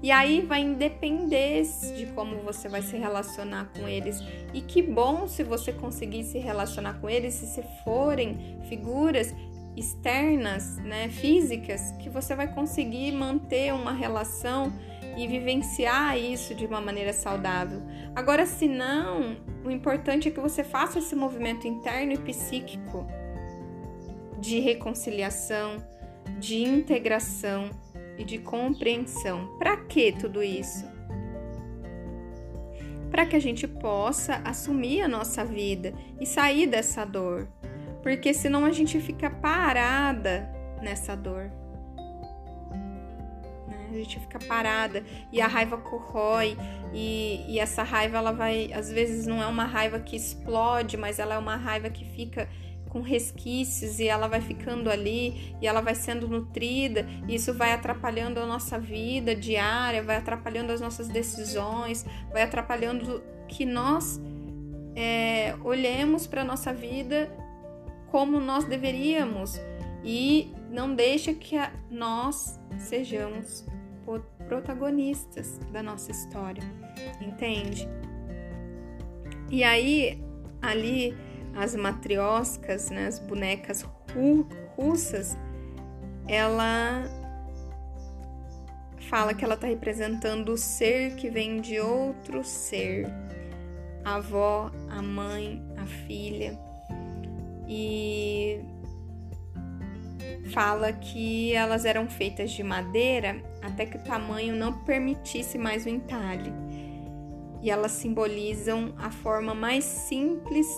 E 0.05 0.11
aí 0.11 0.43
vai 0.43 0.63
depender 0.75 1.63
de 1.97 2.05
como 2.09 2.37
você 2.43 2.69
vai 2.69 2.83
se 2.83 2.95
relacionar 2.95 3.71
com 3.75 3.89
eles. 3.89 4.23
E 4.53 4.61
que 4.61 4.83
bom 4.83 5.27
se 5.27 5.43
você 5.43 5.73
conseguir 5.73 6.25
se 6.25 6.39
relacionar 6.39 7.01
com 7.01 7.09
eles, 7.09 7.33
se 7.33 7.65
forem 7.83 8.59
figuras 8.69 9.35
externas, 9.75 10.77
né, 10.77 11.09
físicas, 11.09 11.93
que 11.93 12.11
você 12.11 12.35
vai 12.35 12.53
conseguir 12.53 13.13
manter 13.13 13.73
uma 13.73 13.93
relação 13.93 14.71
e 15.17 15.27
vivenciar 15.27 16.19
isso 16.19 16.55
de 16.55 16.67
uma 16.67 16.83
maneira 16.83 17.15
saudável. 17.15 17.81
Agora, 18.15 18.45
se 18.45 18.69
não, 18.69 19.39
o 19.65 19.71
importante 19.71 20.29
é 20.29 20.31
que 20.31 20.39
você 20.39 20.63
faça 20.63 20.99
esse 20.99 21.17
movimento 21.17 21.67
interno 21.67 22.13
e 22.13 22.19
psíquico 22.19 23.07
de 24.39 24.61
reconciliação, 24.61 25.79
de 26.39 26.63
integração 26.63 27.71
e 28.19 28.25
de 28.25 28.39
compreensão. 28.39 29.57
Para 29.59 29.77
que 29.77 30.13
tudo 30.13 30.43
isso? 30.43 30.85
Para 33.11 33.27
que 33.27 33.37
a 33.37 33.41
gente 33.41 33.67
possa 33.69 34.41
assumir 34.45 35.03
a 35.03 35.09
nossa 35.09 35.45
vida 35.45 35.95
e 36.21 36.27
sair 36.27 36.67
dessa 36.67 37.05
dor. 37.05 37.49
Porque 38.03 38.35
senão 38.35 38.65
a 38.65 38.73
gente 38.73 39.01
fica 39.01 39.31
parada 39.31 40.51
nessa 40.83 41.17
dor. 41.17 41.51
Né? 43.67 43.89
A 43.91 43.95
gente 43.95 44.21
fica 44.21 44.39
parada 44.41 45.05
e 45.33 45.41
a 45.41 45.47
raiva 45.47 45.79
corrói, 45.79 46.57
e, 46.93 47.45
e 47.49 47.59
essa 47.59 47.83
raiva 47.83 48.19
ela 48.19 48.33
vai, 48.33 48.73
às 48.73 48.91
vezes 48.91 49.27
não 49.27 49.43
é 49.43 49.47
uma 49.47 49.65
raiva 49.65 49.99
que 49.99 50.17
explode, 50.17 50.97
mas 50.97 51.19
ela 51.19 51.35
é 51.35 51.39
uma 51.39 51.57
raiva 51.57 51.89
que 51.91 52.05
fica 52.05 52.49
com 52.95 53.01
resquícios 53.01 53.99
e 53.99 54.07
ela 54.07 54.29
vai 54.29 54.41
ficando 54.41 54.89
ali 54.89 55.57
e 55.61 55.67
ela 55.67 55.81
vai 55.81 55.97
sendo 55.97 56.29
nutrida, 56.29 57.05
e 57.27 57.35
isso 57.35 57.53
vai 57.53 57.73
atrapalhando 57.73 58.39
a 58.39 58.47
nossa 58.47 58.79
vida 58.79 59.35
diária, 59.35 60.01
vai 60.01 60.15
atrapalhando 60.15 60.73
as 60.73 60.81
nossas 60.81 61.09
decisões, 61.09 62.07
vai 62.33 62.43
atrapalhando 62.43 63.21
que 63.49 63.67
nós 63.67 64.23
é, 64.95 65.57
olhemos 65.65 66.25
para 66.25 66.43
a 66.43 66.45
nossa 66.45 66.73
vida 66.73 67.37
como 68.13 68.39
nós 68.39 68.65
deveríamos 68.65 69.61
e 70.05 70.53
não 70.71 70.95
deixa 70.95 71.35
que 71.35 71.57
a, 71.57 71.73
nós 71.91 72.61
sejamos 72.79 73.67
protagonistas 74.47 75.59
da 75.73 75.83
nossa 75.83 76.13
história, 76.13 76.63
entende? 77.21 77.89
E 79.51 79.65
aí, 79.65 80.23
ali, 80.63 81.17
as 81.57 81.75
matrioscas, 81.75 82.91
né, 82.91 83.07
as 83.07 83.19
bonecas 83.19 83.83
ru 84.13 84.47
russas, 84.77 85.37
ela 86.27 87.05
fala 89.09 89.35
que 89.35 89.45
ela 89.45 89.55
está 89.55 89.67
representando 89.67 90.51
o 90.51 90.57
ser 90.57 91.15
que 91.17 91.31
vem 91.31 91.61
de 91.61 91.79
outro 91.79 92.43
ser, 92.43 93.07
a 94.05 94.17
avó, 94.17 94.71
a 94.91 95.01
mãe, 95.01 95.63
a 95.77 95.87
filha, 95.87 96.59
e 97.69 98.61
fala 100.53 100.93
que 100.93 101.55
elas 101.55 101.85
eram 101.85 102.09
feitas 102.09 102.51
de 102.51 102.63
madeira 102.63 103.43
até 103.63 103.87
que 103.87 103.97
o 103.97 104.03
tamanho 104.03 104.55
não 104.55 104.85
permitisse 104.85 105.57
mais 105.57 105.87
o 105.87 105.89
entalhe. 105.89 106.53
E 107.63 107.71
elas 107.71 107.93
simbolizam 107.93 108.95
a 108.99 109.11
forma 109.11 109.55
mais 109.55 109.85
simples 109.85 110.69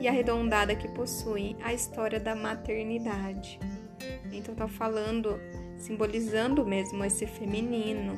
e 0.00 0.08
arredondada 0.08 0.74
que 0.74 0.88
possui 0.88 1.56
a 1.62 1.72
história 1.72 2.20
da 2.20 2.34
maternidade. 2.34 3.58
Então 4.32 4.54
tá 4.54 4.68
falando, 4.68 5.40
simbolizando 5.78 6.64
mesmo 6.66 7.04
esse 7.04 7.26
feminino. 7.26 8.16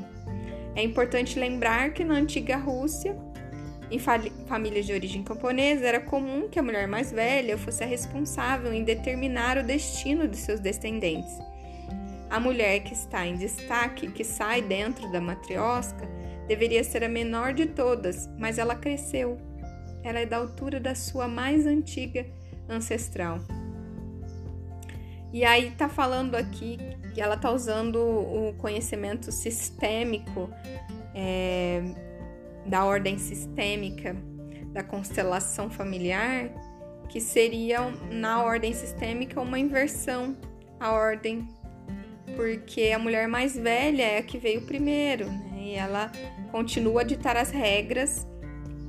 É 0.75 0.83
importante 0.83 1.39
lembrar 1.39 1.93
que 1.93 2.05
na 2.05 2.15
antiga 2.15 2.57
Rússia, 2.57 3.17
em 3.91 3.99
famílias 3.99 4.87
de 4.87 4.93
origem 4.93 5.23
camponesa, 5.23 5.87
era 5.87 6.01
comum 6.01 6.49
que 6.49 6.59
a 6.59 6.63
mulher 6.63 6.87
mais 6.87 7.11
velha 7.11 7.57
fosse 7.57 7.83
a 7.83 7.87
responsável 7.87 8.73
em 8.73 8.85
determinar 8.85 9.57
o 9.59 9.63
destino 9.63 10.29
de 10.29 10.37
seus 10.37 10.61
descendentes. 10.61 11.33
A 12.31 12.39
mulher 12.39 12.81
que 12.81 12.93
está 12.93 13.27
em 13.27 13.37
destaque, 13.37 14.11
que 14.11 14.23
sai 14.23 14.61
dentro 14.61 15.11
da 15.11 15.21
matriosca, 15.21 16.07
deveria 16.47 16.85
ser 16.85 17.03
a 17.03 17.09
menor 17.09 17.55
de 17.55 17.67
todas, 17.67 18.29
mas 18.39 18.59
ela 18.59 18.75
cresceu 18.75 19.39
ela 20.03 20.21
é 20.21 20.27
da 20.27 20.37
altura 20.37 20.81
da 20.81 20.95
sua 20.95 21.29
mais 21.29 21.67
antiga 21.67 22.27
ancestral. 22.69 23.39
E 25.33 25.45
aí 25.45 25.71
tá 25.73 25.89
falando 25.89 26.35
aqui 26.35 26.79
que 27.13 27.21
ela 27.21 27.37
tá 27.37 27.51
usando 27.51 27.97
o 27.97 28.55
conhecimento 28.59 29.31
sistêmico 29.31 30.49
é, 31.15 31.83
da 32.67 32.85
ordem 32.85 33.19
sistêmica 33.19 34.17
da 34.73 34.83
constelação 34.83 35.71
familiar, 35.71 36.51
que 37.09 37.21
seria 37.21 37.91
na 38.11 38.43
ordem 38.43 38.73
sistêmica 38.73 39.41
uma 39.41 39.59
inversão 39.59 40.37
a 40.79 40.93
ordem, 40.93 41.49
porque 42.37 42.93
a 42.95 42.99
mulher 42.99 43.27
mais 43.27 43.57
velha 43.57 44.03
é 44.03 44.19
a 44.19 44.23
que 44.23 44.39
veio 44.39 44.63
primeiro, 44.63 45.27
né? 45.27 45.59
E 45.61 45.75
ela 45.75 46.13
continua 46.53 47.01
a 47.01 47.05
ditar 47.05 47.37
as 47.37 47.51
regras 47.51 48.27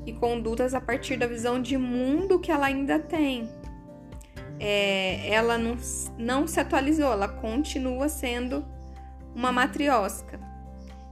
e 0.06 0.14
condutas 0.14 0.74
a 0.74 0.82
partir 0.82 1.18
da 1.18 1.28
visão 1.28 1.62
de 1.62 1.78
mundo 1.78 2.40
que 2.40 2.52
ela 2.52 2.68
ainda 2.68 3.00
tem. 3.00 3.50
É, 4.60 5.30
ela 5.30 5.58
não, 5.58 5.78
não 6.18 6.48
se 6.48 6.60
atualizou, 6.60 7.12
ela 7.12 7.28
continua 7.28 8.10
sendo 8.10 8.66
uma 9.34 9.52
matriosca. 9.52 10.40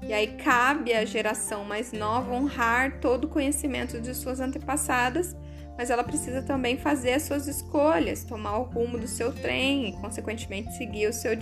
E 0.02 0.13
aí 0.13 0.28
cabe 0.38 0.93
à 0.93 1.04
geração 1.06 1.63
mais 1.63 1.91
nova 1.91 2.32
honrar 2.32 3.00
todo 3.00 3.26
o 3.26 3.30
conhecimento 3.30 4.00
de 4.00 4.13
suas 4.13 4.39
antepassadas, 4.39 5.36
mas 5.78 5.89
ela 5.89 6.04
precisa 6.04 6.41
também 6.41 6.78
fazer 6.78 7.13
as 7.13 7.23
suas 7.23 7.47
escolhas, 7.47 8.23
tomar 8.23 8.58
o 8.58 8.63
rumo 8.63 8.97
do 8.97 9.08
seu 9.08 9.34
trem 9.34 9.89
e, 9.89 9.91
consequentemente, 9.93 10.76
seguir 10.76 11.08
o 11.08 11.13
seu 11.13 11.36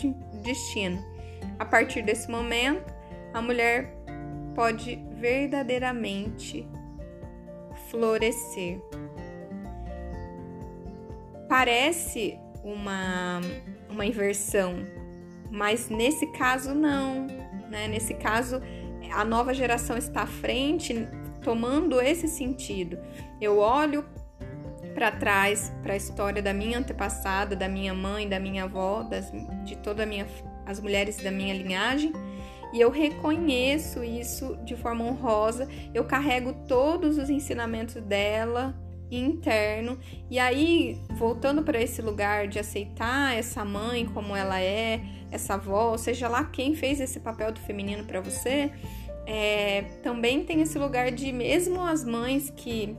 destino. 0.44 1.04
A 1.58 1.66
partir 1.66 2.02
desse 2.02 2.30
momento, 2.30 2.94
a 3.34 3.42
mulher 3.42 3.94
pode 4.54 5.00
verdadeiramente 5.20 6.68
florescer. 7.90 8.80
Parece 11.48 12.38
uma, 12.64 13.42
uma 13.90 14.06
inversão, 14.06 14.86
mas 15.52 15.90
nesse 15.90 16.28
caso 16.28 16.74
não. 16.74 17.28
Né? 17.70 17.88
Nesse 17.88 18.14
caso, 18.16 18.62
a 19.12 19.24
nova 19.24 19.54
geração 19.54 19.98
está 19.98 20.22
à 20.22 20.28
frente, 20.28 21.08
tomando 21.44 22.02
esse 22.02 22.28
sentido. 22.28 22.98
Eu 23.40 23.60
olho 23.60 24.06
para 24.94 25.12
trás, 25.12 25.72
para 25.84 25.94
a 25.94 25.98
história 25.98 26.42
da 26.42 26.54
minha 26.54 26.80
antepassada, 26.80 27.56
da 27.56 27.68
minha 27.68 27.94
mãe, 27.94 28.28
da 28.28 28.40
minha 28.40 28.64
avó, 28.64 29.04
das, 29.04 29.32
de 29.64 29.76
todas 29.78 30.08
as 30.66 30.80
mulheres 30.80 31.18
da 31.18 31.30
minha 31.30 31.54
linhagem 31.54 32.14
e 32.76 32.82
eu 32.82 32.90
reconheço 32.90 34.04
isso 34.04 34.58
de 34.66 34.76
forma 34.76 35.06
honrosa. 35.06 35.66
Eu 35.94 36.04
carrego 36.04 36.54
todos 36.68 37.18
os 37.18 37.30
ensinamentos 37.30 37.96
dela 38.02 38.76
interno. 39.10 39.98
E 40.30 40.38
aí, 40.38 41.00
voltando 41.12 41.64
para 41.64 41.82
esse 41.82 42.02
lugar 42.02 42.50
de 42.50 42.60
aceitar 42.60 43.34
essa 43.34 43.64
mãe 43.64 44.06
como 44.06 44.36
ela 44.36 44.60
é, 44.60 45.02
essa 45.32 45.54
avó, 45.54 45.96
seja 45.96 46.28
lá 46.28 46.44
quem 46.44 46.76
fez 46.76 47.00
esse 47.00 47.22
papel 47.22 47.54
do 47.54 47.62
feminino 47.62 48.04
para 48.04 48.20
você, 48.20 48.70
é, 49.26 49.84
também 50.04 50.44
tem 50.44 50.60
esse 50.60 50.78
lugar 50.78 51.12
de 51.12 51.32
mesmo 51.32 51.82
as 51.82 52.04
mães 52.04 52.50
que 52.50 52.98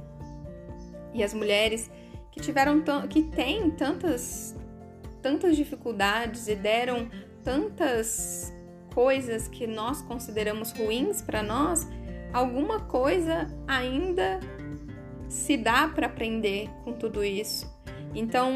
e 1.12 1.22
as 1.22 1.34
mulheres 1.34 1.90
que 2.32 2.40
tiveram 2.40 2.82
que 3.10 3.24
têm 3.24 3.70
tantas 3.72 4.56
tantas 5.20 5.54
dificuldades 5.54 6.48
e 6.48 6.54
deram 6.54 7.10
tantas 7.44 8.55
coisas 8.96 9.46
que 9.46 9.66
nós 9.66 10.00
consideramos 10.00 10.72
ruins 10.72 11.20
para 11.20 11.42
nós, 11.42 11.86
alguma 12.32 12.80
coisa 12.80 13.46
ainda 13.68 14.40
se 15.28 15.54
dá 15.54 15.86
para 15.86 16.06
aprender 16.06 16.70
com 16.82 16.94
tudo 16.94 17.22
isso. 17.22 17.70
Então, 18.14 18.54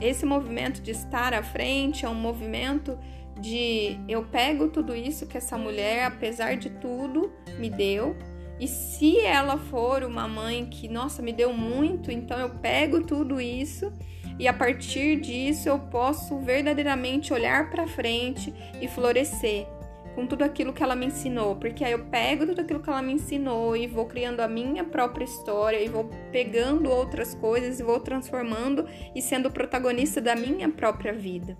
esse 0.00 0.26
movimento 0.26 0.82
de 0.82 0.90
estar 0.90 1.32
à 1.32 1.40
frente 1.40 2.04
é 2.04 2.08
um 2.08 2.16
movimento 2.16 2.98
de 3.40 3.96
eu 4.08 4.24
pego 4.24 4.66
tudo 4.70 4.92
isso 4.92 5.24
que 5.28 5.38
essa 5.38 5.56
mulher, 5.56 6.06
apesar 6.06 6.56
de 6.56 6.68
tudo, 6.68 7.32
me 7.56 7.70
deu. 7.70 8.16
E 8.58 8.66
se 8.66 9.20
ela 9.20 9.56
for 9.56 10.02
uma 10.02 10.26
mãe 10.26 10.66
que, 10.66 10.88
nossa, 10.88 11.22
me 11.22 11.32
deu 11.32 11.52
muito, 11.52 12.10
então 12.10 12.40
eu 12.40 12.50
pego 12.50 13.06
tudo 13.06 13.40
isso 13.40 13.92
e 14.36 14.48
a 14.48 14.52
partir 14.52 15.20
disso 15.20 15.68
eu 15.68 15.78
posso 15.78 16.40
verdadeiramente 16.40 17.32
olhar 17.32 17.70
para 17.70 17.86
frente 17.86 18.52
e 18.80 18.88
florescer 18.88 19.75
com 20.16 20.26
tudo 20.26 20.42
aquilo 20.42 20.72
que 20.72 20.82
ela 20.82 20.96
me 20.96 21.04
ensinou, 21.04 21.56
porque 21.56 21.84
aí 21.84 21.92
eu 21.92 22.06
pego 22.06 22.46
tudo 22.46 22.62
aquilo 22.62 22.80
que 22.80 22.88
ela 22.88 23.02
me 23.02 23.12
ensinou 23.12 23.76
e 23.76 23.86
vou 23.86 24.06
criando 24.06 24.40
a 24.40 24.48
minha 24.48 24.82
própria 24.82 25.24
história 25.24 25.78
e 25.78 25.88
vou 25.88 26.08
pegando 26.32 26.90
outras 26.90 27.34
coisas 27.34 27.78
e 27.78 27.82
vou 27.82 28.00
transformando 28.00 28.86
e 29.14 29.20
sendo 29.20 29.50
protagonista 29.50 30.18
da 30.18 30.34
minha 30.34 30.70
própria 30.70 31.12
vida, 31.12 31.58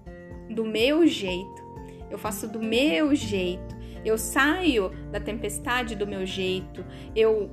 do 0.48 0.64
meu 0.64 1.06
jeito. 1.06 1.66
Eu 2.10 2.16
faço 2.16 2.48
do 2.48 2.58
meu 2.58 3.14
jeito. 3.14 3.76
Eu 4.02 4.16
saio 4.16 4.90
da 5.12 5.20
tempestade 5.20 5.94
do 5.94 6.06
meu 6.06 6.24
jeito. 6.24 6.82
Eu 7.14 7.50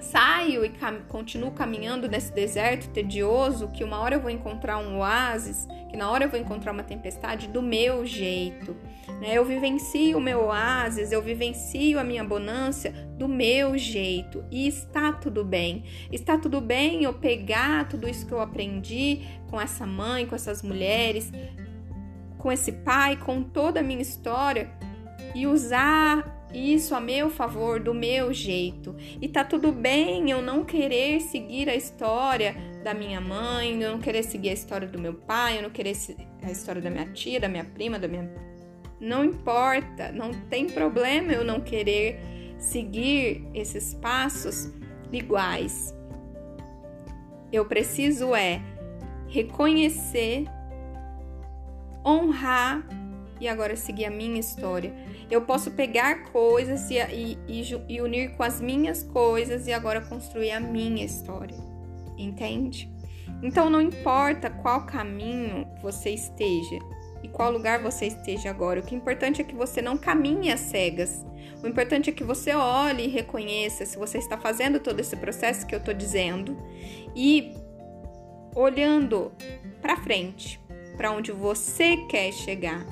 saio 0.00 0.64
e 0.64 0.70
cam 0.70 1.00
continuo 1.08 1.50
caminhando 1.50 2.08
nesse 2.08 2.32
deserto 2.32 2.88
tedioso, 2.88 3.68
que 3.68 3.84
uma 3.84 3.98
hora 3.98 4.14
eu 4.14 4.20
vou 4.20 4.30
encontrar 4.30 4.78
um 4.78 4.98
oásis, 4.98 5.66
que 5.96 5.98
na 5.98 6.10
hora 6.10 6.26
eu 6.26 6.28
vou 6.28 6.38
encontrar 6.38 6.72
uma 6.72 6.82
tempestade 6.82 7.48
do 7.48 7.62
meu 7.62 8.04
jeito. 8.04 8.76
Né? 9.18 9.32
Eu 9.32 9.46
vivencio 9.46 10.18
o 10.18 10.20
meu 10.20 10.44
oásis, 10.44 11.10
eu 11.10 11.22
vivencio 11.22 11.98
a 11.98 12.04
minha 12.04 12.22
bonança 12.22 12.90
do 13.16 13.26
meu 13.26 13.78
jeito 13.78 14.44
e 14.50 14.68
está 14.68 15.10
tudo 15.10 15.42
bem. 15.42 15.84
Está 16.12 16.36
tudo 16.36 16.60
bem 16.60 17.04
eu 17.04 17.14
pegar 17.14 17.88
tudo 17.88 18.06
isso 18.06 18.26
que 18.26 18.32
eu 18.32 18.42
aprendi 18.42 19.22
com 19.48 19.58
essa 19.58 19.86
mãe, 19.86 20.26
com 20.26 20.34
essas 20.34 20.62
mulheres, 20.62 21.32
com 22.36 22.52
esse 22.52 22.72
pai, 22.72 23.16
com 23.16 23.42
toda 23.42 23.80
a 23.80 23.82
minha 23.82 24.02
história 24.02 24.70
e 25.34 25.46
usar 25.46 26.46
isso 26.52 26.94
a 26.94 27.00
meu 27.00 27.30
favor, 27.30 27.80
do 27.80 27.94
meu 27.94 28.34
jeito. 28.34 28.94
E 29.18 29.28
tá 29.28 29.42
tudo 29.42 29.72
bem 29.72 30.30
eu 30.30 30.42
não 30.42 30.62
querer 30.62 31.20
seguir 31.20 31.70
a 31.70 31.74
história 31.74 32.54
da 32.86 32.94
minha 32.94 33.20
mãe, 33.20 33.82
eu 33.82 33.90
não 33.90 33.98
querer 33.98 34.22
seguir 34.22 34.50
a 34.50 34.52
história 34.52 34.86
do 34.86 34.96
meu 34.96 35.12
pai, 35.12 35.58
eu 35.58 35.62
não 35.62 35.70
querer 35.70 35.96
a 36.40 36.52
história 36.52 36.80
da 36.80 36.88
minha 36.88 37.06
tia, 37.06 37.40
da 37.40 37.48
minha 37.48 37.64
prima, 37.64 37.98
da 37.98 38.06
minha. 38.06 38.30
Não 39.00 39.24
importa, 39.24 40.12
não 40.12 40.30
tem 40.48 40.68
problema 40.68 41.32
eu 41.32 41.42
não 41.42 41.60
querer 41.60 42.20
seguir 42.60 43.44
esses 43.52 43.92
passos 43.94 44.72
iguais. 45.10 45.92
Eu 47.52 47.64
preciso 47.64 48.32
é 48.36 48.62
reconhecer, 49.26 50.44
honrar 52.04 52.86
e 53.40 53.48
agora 53.48 53.74
seguir 53.74 54.04
a 54.04 54.10
minha 54.10 54.38
história. 54.38 54.94
Eu 55.28 55.42
posso 55.42 55.72
pegar 55.72 56.30
coisas 56.30 56.88
e, 56.88 56.98
e, 57.48 57.62
e, 57.88 58.00
unir 58.00 58.36
com 58.36 58.44
as 58.44 58.60
minhas 58.60 59.02
coisas 59.02 59.66
e 59.66 59.72
agora 59.72 60.00
construir 60.00 60.52
a 60.52 60.60
minha 60.60 61.04
história. 61.04 61.65
Entende? 62.16 62.90
Então 63.42 63.68
não 63.68 63.80
importa 63.80 64.50
qual 64.50 64.86
caminho 64.86 65.66
você 65.82 66.10
esteja 66.10 66.78
e 67.22 67.28
qual 67.28 67.50
lugar 67.50 67.82
você 67.82 68.06
esteja 68.06 68.50
agora, 68.50 68.80
o 68.80 68.82
que 68.82 68.94
é 68.94 68.98
importante 68.98 69.40
é 69.40 69.44
que 69.44 69.54
você 69.54 69.82
não 69.82 69.96
caminhe 69.96 70.52
às 70.52 70.60
cegas. 70.60 71.24
O 71.62 71.66
importante 71.66 72.10
é 72.10 72.12
que 72.12 72.24
você 72.24 72.54
olhe 72.54 73.04
e 73.04 73.08
reconheça 73.08 73.84
se 73.84 73.98
você 73.98 74.18
está 74.18 74.38
fazendo 74.38 74.78
todo 74.78 75.00
esse 75.00 75.16
processo 75.16 75.66
que 75.66 75.74
eu 75.74 75.78
estou 75.78 75.94
dizendo 75.94 76.56
e 77.14 77.54
olhando 78.54 79.32
para 79.82 79.96
frente, 79.96 80.60
para 80.96 81.10
onde 81.10 81.32
você 81.32 81.96
quer 82.08 82.32
chegar 82.32 82.86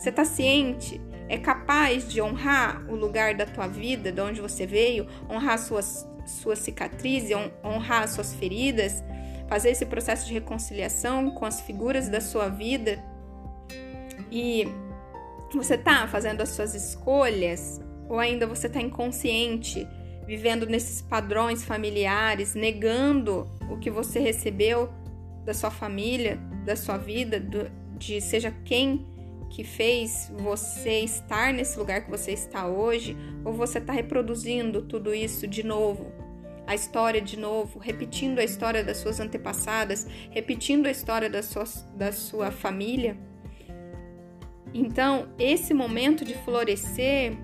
você 0.00 0.08
está 0.08 0.24
ciente? 0.24 0.98
É 1.28 1.36
capaz 1.36 2.08
de 2.08 2.22
honrar 2.22 2.82
o 2.88 2.96
lugar 2.96 3.34
da 3.34 3.44
tua 3.44 3.66
vida, 3.66 4.10
de 4.10 4.18
onde 4.18 4.40
você 4.40 4.66
veio, 4.66 5.06
honrar 5.28 5.58
suas, 5.58 6.08
suas 6.30 6.58
cicatrizes, 6.60 7.30
honrar 7.64 8.08
suas 8.08 8.34
feridas, 8.34 9.02
fazer 9.48 9.70
esse 9.70 9.84
processo 9.84 10.26
de 10.26 10.32
reconciliação 10.32 11.30
com 11.32 11.44
as 11.44 11.60
figuras 11.60 12.08
da 12.08 12.20
sua 12.20 12.48
vida. 12.48 13.02
E 14.30 14.68
você 15.52 15.74
está 15.74 16.06
fazendo 16.06 16.40
as 16.40 16.50
suas 16.50 16.74
escolhas 16.74 17.80
ou 18.08 18.18
ainda 18.18 18.46
você 18.46 18.66
está 18.66 18.80
inconsciente, 18.80 19.86
vivendo 20.26 20.66
nesses 20.66 21.00
padrões 21.00 21.64
familiares, 21.64 22.54
negando 22.54 23.48
o 23.70 23.78
que 23.78 23.90
você 23.90 24.18
recebeu 24.18 24.90
da 25.44 25.54
sua 25.54 25.70
família, 25.70 26.36
da 26.64 26.76
sua 26.76 26.96
vida, 26.96 27.38
do, 27.40 27.70
de 27.98 28.20
seja 28.20 28.54
quem 28.64 29.06
que 29.50 29.64
fez 29.64 30.30
você 30.38 31.00
estar 31.00 31.52
nesse 31.52 31.78
lugar 31.78 32.04
que 32.04 32.10
você 32.10 32.32
está 32.32 32.66
hoje, 32.66 33.16
ou 33.44 33.52
você 33.52 33.78
está 33.78 33.92
reproduzindo 33.92 34.82
tudo 34.82 35.12
isso 35.12 35.46
de 35.46 35.64
novo, 35.64 36.12
a 36.70 36.74
história 36.74 37.20
de 37.20 37.36
novo, 37.36 37.78
repetindo 37.78 38.38
a 38.38 38.44
história 38.44 38.84
das 38.84 38.98
suas 38.98 39.18
antepassadas, 39.18 40.06
repetindo 40.30 40.86
a 40.86 40.90
história 40.90 41.28
da 41.28 41.42
sua, 41.42 41.64
da 41.96 42.12
sua 42.12 42.50
família. 42.50 43.16
Então, 44.72 45.28
esse 45.36 45.74
momento 45.74 46.24
de 46.24 46.34
florescer, 46.34 47.36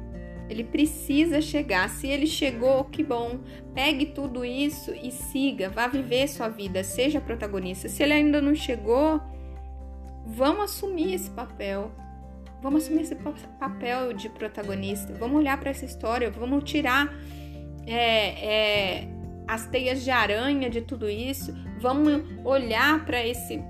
ele 0.48 0.62
precisa 0.62 1.40
chegar. 1.40 1.90
Se 1.90 2.06
ele 2.06 2.26
chegou, 2.26 2.84
que 2.84 3.02
bom. 3.02 3.40
Pegue 3.74 4.06
tudo 4.06 4.44
isso 4.44 4.94
e 4.94 5.10
siga, 5.10 5.68
vá 5.70 5.88
viver 5.88 6.28
sua 6.28 6.48
vida, 6.48 6.84
seja 6.84 7.20
protagonista. 7.20 7.88
Se 7.88 8.04
ele 8.04 8.12
ainda 8.12 8.40
não 8.40 8.54
chegou, 8.54 9.20
Vamos 10.26 10.64
assumir 10.64 11.14
esse 11.14 11.30
papel. 11.30 11.92
Vamos 12.60 12.82
assumir 12.82 13.02
esse 13.02 13.14
papel 13.60 14.12
de 14.12 14.28
protagonista. 14.28 15.14
Vamos 15.14 15.38
olhar 15.38 15.58
para 15.58 15.70
essa 15.70 15.84
história. 15.84 16.30
Vamos 16.30 16.64
tirar 16.64 17.14
é, 17.86 19.04
é, 19.04 19.08
as 19.46 19.66
teias 19.66 20.02
de 20.02 20.10
aranha 20.10 20.68
de 20.68 20.80
tudo 20.80 21.08
isso. 21.08 21.54
Vamos 21.80 22.22
olhar 22.44 23.04
para 23.04 23.24
esse 23.24 23.62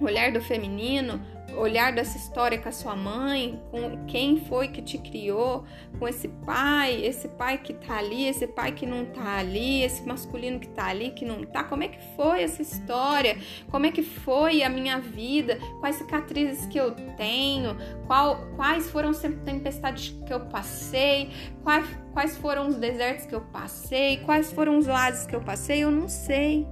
olhar 0.00 0.32
do 0.32 0.40
feminino 0.40 1.20
olhar 1.56 1.92
dessa 1.92 2.16
história 2.16 2.58
com 2.58 2.68
a 2.68 2.72
sua 2.72 2.96
mãe, 2.96 3.60
com 3.70 4.04
quem 4.06 4.44
foi 4.44 4.68
que 4.68 4.82
te 4.82 4.98
criou, 4.98 5.64
com 5.98 6.06
esse 6.06 6.28
pai, 6.28 7.04
esse 7.04 7.28
pai 7.28 7.58
que 7.58 7.72
tá 7.74 7.98
ali, 7.98 8.26
esse 8.26 8.46
pai 8.46 8.72
que 8.72 8.86
não 8.86 9.04
tá 9.06 9.38
ali, 9.38 9.82
esse 9.82 10.02
masculino 10.06 10.58
que 10.58 10.68
tá 10.68 10.86
ali, 10.86 11.10
que 11.10 11.24
não 11.24 11.44
tá. 11.44 11.64
Como 11.64 11.82
é 11.82 11.88
que 11.88 11.98
foi 12.16 12.42
essa 12.42 12.62
história? 12.62 13.38
Como 13.70 13.86
é 13.86 13.92
que 13.92 14.02
foi 14.02 14.62
a 14.62 14.68
minha 14.68 14.98
vida? 15.00 15.58
Quais 15.80 15.96
cicatrizes 15.96 16.66
que 16.66 16.78
eu 16.78 16.92
tenho? 17.16 17.76
Qual, 18.06 18.46
quais 18.56 18.90
foram 18.90 19.10
as 19.10 19.18
tempestades 19.18 20.14
que 20.26 20.32
eu 20.32 20.40
passei? 20.40 21.30
Quais, 21.62 21.86
quais 22.12 22.36
foram 22.36 22.68
os 22.68 22.76
desertos 22.76 23.26
que 23.26 23.34
eu 23.34 23.40
passei? 23.40 24.18
Quais 24.18 24.52
foram 24.52 24.78
os 24.78 24.86
lados 24.86 25.26
que 25.26 25.34
eu 25.34 25.40
passei? 25.40 25.80
Eu 25.80 25.90
não 25.90 26.08
sei. 26.08 26.66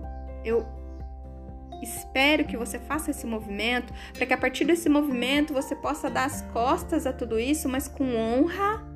Eu 0.44 0.81
Espero 1.82 2.44
que 2.44 2.56
você 2.56 2.78
faça 2.78 3.10
esse 3.10 3.26
movimento 3.26 3.92
para 4.12 4.24
que 4.24 4.32
a 4.32 4.38
partir 4.38 4.64
desse 4.64 4.88
movimento 4.88 5.52
você 5.52 5.74
possa 5.74 6.08
dar 6.08 6.26
as 6.26 6.42
costas 6.52 7.06
a 7.06 7.12
tudo 7.12 7.40
isso, 7.40 7.68
mas 7.68 7.88
com 7.88 8.16
honra 8.16 8.86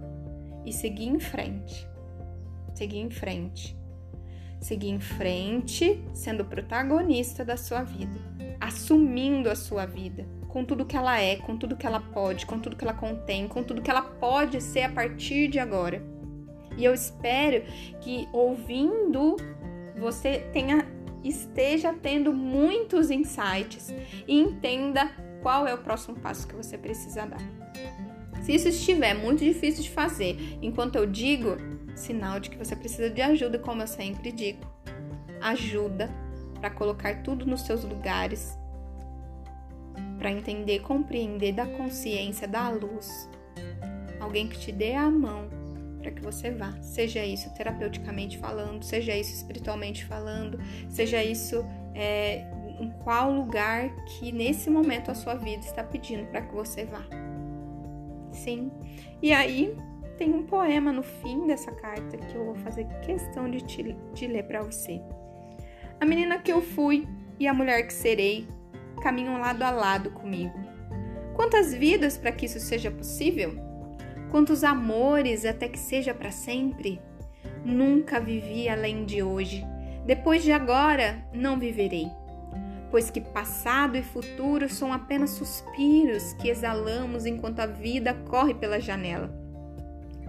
e 0.64 0.72
seguir 0.72 1.08
em 1.08 1.18
frente. 1.18 1.86
Seguir 2.74 2.98
em 2.98 3.10
frente. 3.10 3.76
Seguir 4.60 4.90
em 4.90 5.00
frente, 5.00 6.00
sendo 6.14 6.44
protagonista 6.44 7.44
da 7.44 7.56
sua 7.56 7.82
vida, 7.82 8.18
assumindo 8.60 9.50
a 9.50 9.56
sua 9.56 9.84
vida, 9.84 10.26
com 10.48 10.64
tudo 10.64 10.86
que 10.86 10.96
ela 10.96 11.20
é, 11.20 11.36
com 11.36 11.56
tudo 11.56 11.76
que 11.76 11.86
ela 11.86 12.00
pode, 12.00 12.46
com 12.46 12.58
tudo 12.58 12.76
que 12.76 12.84
ela 12.84 12.94
contém, 12.94 13.48
com 13.48 13.62
tudo 13.62 13.82
que 13.82 13.90
ela 13.90 14.02
pode 14.02 14.60
ser 14.62 14.82
a 14.82 14.88
partir 14.90 15.48
de 15.48 15.58
agora. 15.58 16.02
E 16.76 16.84
eu 16.84 16.94
espero 16.94 17.62
que 18.00 18.28
ouvindo 18.32 19.36
você 19.98 20.38
tenha 20.52 20.95
esteja 21.28 21.92
tendo 21.92 22.32
muitos 22.32 23.10
insights 23.10 23.92
e 24.26 24.38
entenda 24.38 25.10
qual 25.42 25.66
é 25.66 25.74
o 25.74 25.78
próximo 25.78 26.18
passo 26.18 26.46
que 26.46 26.54
você 26.54 26.76
precisa 26.76 27.26
dar. 27.26 27.40
Se 28.42 28.54
isso 28.54 28.68
estiver 28.68 29.14
muito 29.14 29.42
difícil 29.42 29.82
de 29.82 29.90
fazer 29.90 30.36
enquanto 30.62 30.96
eu 30.96 31.06
digo, 31.06 31.56
sinal 31.94 32.38
de 32.38 32.50
que 32.50 32.56
você 32.56 32.76
precisa 32.76 33.10
de 33.10 33.20
ajuda, 33.22 33.58
como 33.58 33.82
eu 33.82 33.86
sempre 33.86 34.30
digo. 34.30 34.60
Ajuda 35.40 36.10
para 36.60 36.70
colocar 36.70 37.22
tudo 37.22 37.44
nos 37.46 37.62
seus 37.62 37.84
lugares, 37.84 38.56
para 40.18 40.30
entender, 40.30 40.80
compreender 40.80 41.52
da 41.52 41.66
consciência, 41.66 42.46
da 42.46 42.68
luz. 42.70 43.28
Alguém 44.20 44.48
que 44.48 44.58
te 44.58 44.72
dê 44.72 44.94
a 44.94 45.10
mão 45.10 45.48
para 46.06 46.12
que 46.12 46.22
você 46.22 46.52
vá. 46.52 46.72
Seja 46.80 47.24
isso 47.24 47.52
terapeuticamente 47.54 48.38
falando, 48.38 48.84
seja 48.84 49.16
isso 49.16 49.34
espiritualmente 49.34 50.04
falando, 50.04 50.60
seja 50.88 51.22
isso 51.22 51.66
é, 51.94 52.46
em 52.78 52.90
qual 53.02 53.32
lugar 53.32 53.90
que 54.04 54.30
nesse 54.30 54.70
momento 54.70 55.10
a 55.10 55.14
sua 55.14 55.34
vida 55.34 55.64
está 55.64 55.82
pedindo 55.82 56.24
para 56.26 56.42
que 56.42 56.54
você 56.54 56.84
vá. 56.84 57.04
Sim. 58.30 58.70
E 59.20 59.32
aí 59.32 59.76
tem 60.16 60.32
um 60.32 60.44
poema 60.44 60.92
no 60.92 61.02
fim 61.02 61.44
dessa 61.46 61.72
carta 61.72 62.16
que 62.16 62.36
eu 62.36 62.44
vou 62.44 62.54
fazer 62.54 62.86
questão 63.00 63.50
de, 63.50 63.60
te, 63.62 63.96
de 64.14 64.26
ler 64.28 64.44
para 64.44 64.62
você. 64.62 65.02
A 66.00 66.06
menina 66.06 66.38
que 66.38 66.52
eu 66.52 66.62
fui 66.62 67.08
e 67.38 67.48
a 67.48 67.54
mulher 67.54 67.84
que 67.84 67.92
serei 67.92 68.46
caminham 69.02 69.40
lado 69.40 69.62
a 69.64 69.70
lado 69.70 70.10
comigo. 70.12 70.54
Quantas 71.34 71.74
vidas 71.74 72.16
para 72.16 72.30
que 72.30 72.46
isso 72.46 72.60
seja 72.60 72.90
possível? 72.90 73.65
Quantos 74.30 74.64
amores 74.64 75.44
até 75.44 75.68
que 75.68 75.78
seja 75.78 76.12
para 76.14 76.30
sempre. 76.30 77.00
Nunca 77.64 78.20
vivi 78.20 78.68
além 78.68 79.04
de 79.04 79.22
hoje. 79.22 79.64
Depois 80.04 80.42
de 80.42 80.52
agora, 80.52 81.24
não 81.32 81.58
viverei. 81.58 82.06
pois 82.90 83.10
que 83.10 83.20
passado 83.20 83.96
e 83.96 84.02
futuro 84.02 84.68
são 84.68 84.92
apenas 84.92 85.30
suspiros 85.30 86.32
que 86.34 86.48
exalamos 86.48 87.26
enquanto 87.26 87.60
a 87.60 87.66
vida 87.66 88.14
corre 88.14 88.54
pela 88.54 88.80
janela. 88.80 89.28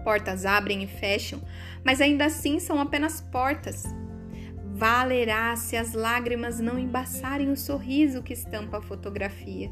Portas 0.03 0.45
abrem 0.45 0.83
e 0.83 0.87
fecham, 0.87 1.41
mas 1.83 2.01
ainda 2.01 2.25
assim 2.25 2.59
são 2.59 2.79
apenas 2.79 3.21
portas. 3.21 3.83
Valerá 4.73 5.55
se 5.55 5.75
as 5.75 5.93
lágrimas 5.93 6.59
não 6.59 6.77
embaçarem 6.77 7.49
o 7.51 7.57
sorriso 7.57 8.23
que 8.23 8.33
estampa 8.33 8.79
a 8.79 8.81
fotografia. 8.81 9.71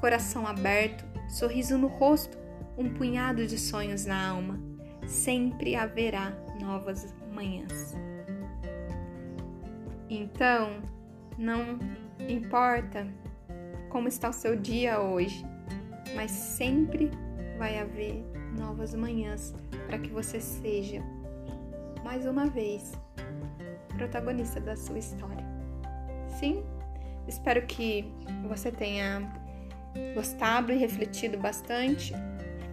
Coração 0.00 0.46
aberto, 0.46 1.04
sorriso 1.28 1.78
no 1.78 1.88
rosto, 1.88 2.36
um 2.76 2.92
punhado 2.94 3.46
de 3.46 3.58
sonhos 3.58 4.04
na 4.06 4.28
alma. 4.28 4.60
Sempre 5.06 5.76
haverá 5.76 6.32
novas 6.60 7.14
manhãs. 7.32 7.94
Então, 10.08 10.82
não 11.36 11.78
importa 12.28 13.06
como 13.90 14.08
está 14.08 14.28
o 14.28 14.32
seu 14.32 14.56
dia 14.56 15.00
hoje, 15.00 15.44
mas 16.14 16.30
sempre 16.30 17.10
vai 17.58 17.78
haver 17.78 18.24
novas 18.58 18.94
manhãs 18.94 19.54
para 19.86 19.98
que 19.98 20.10
você 20.10 20.40
seja, 20.40 21.02
mais 22.04 22.26
uma 22.26 22.46
vez, 22.46 22.92
protagonista 23.96 24.60
da 24.60 24.76
sua 24.76 24.98
história. 24.98 25.44
Sim, 26.38 26.62
espero 27.28 27.64
que 27.66 28.04
você 28.48 28.70
tenha 28.70 29.22
gostado 30.14 30.72
e 30.72 30.76
refletido 30.76 31.38
bastante. 31.38 32.12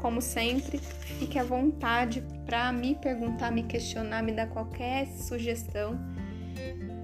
Como 0.02 0.20
sempre, 0.20 0.80
fique 0.80 1.38
à 1.38 1.44
vontade 1.44 2.24
para 2.46 2.72
me 2.72 2.96
perguntar, 2.96 3.52
me 3.52 3.64
questionar, 3.64 4.24
me 4.24 4.32
dar 4.32 4.48
qualquer 4.48 5.06
sugestão 5.06 6.00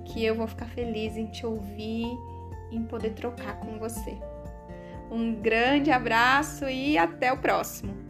que 0.05 0.25
eu 0.25 0.33
vou 0.33 0.47
ficar 0.47 0.67
feliz 0.67 1.15
em 1.15 1.27
te 1.27 1.45
ouvir, 1.45 2.07
em 2.71 2.83
poder 2.83 3.11
trocar 3.11 3.59
com 3.59 3.77
você. 3.77 4.17
Um 5.11 5.35
grande 5.35 5.91
abraço 5.91 6.67
e 6.67 6.97
até 6.97 7.31
o 7.31 7.37
próximo! 7.37 8.06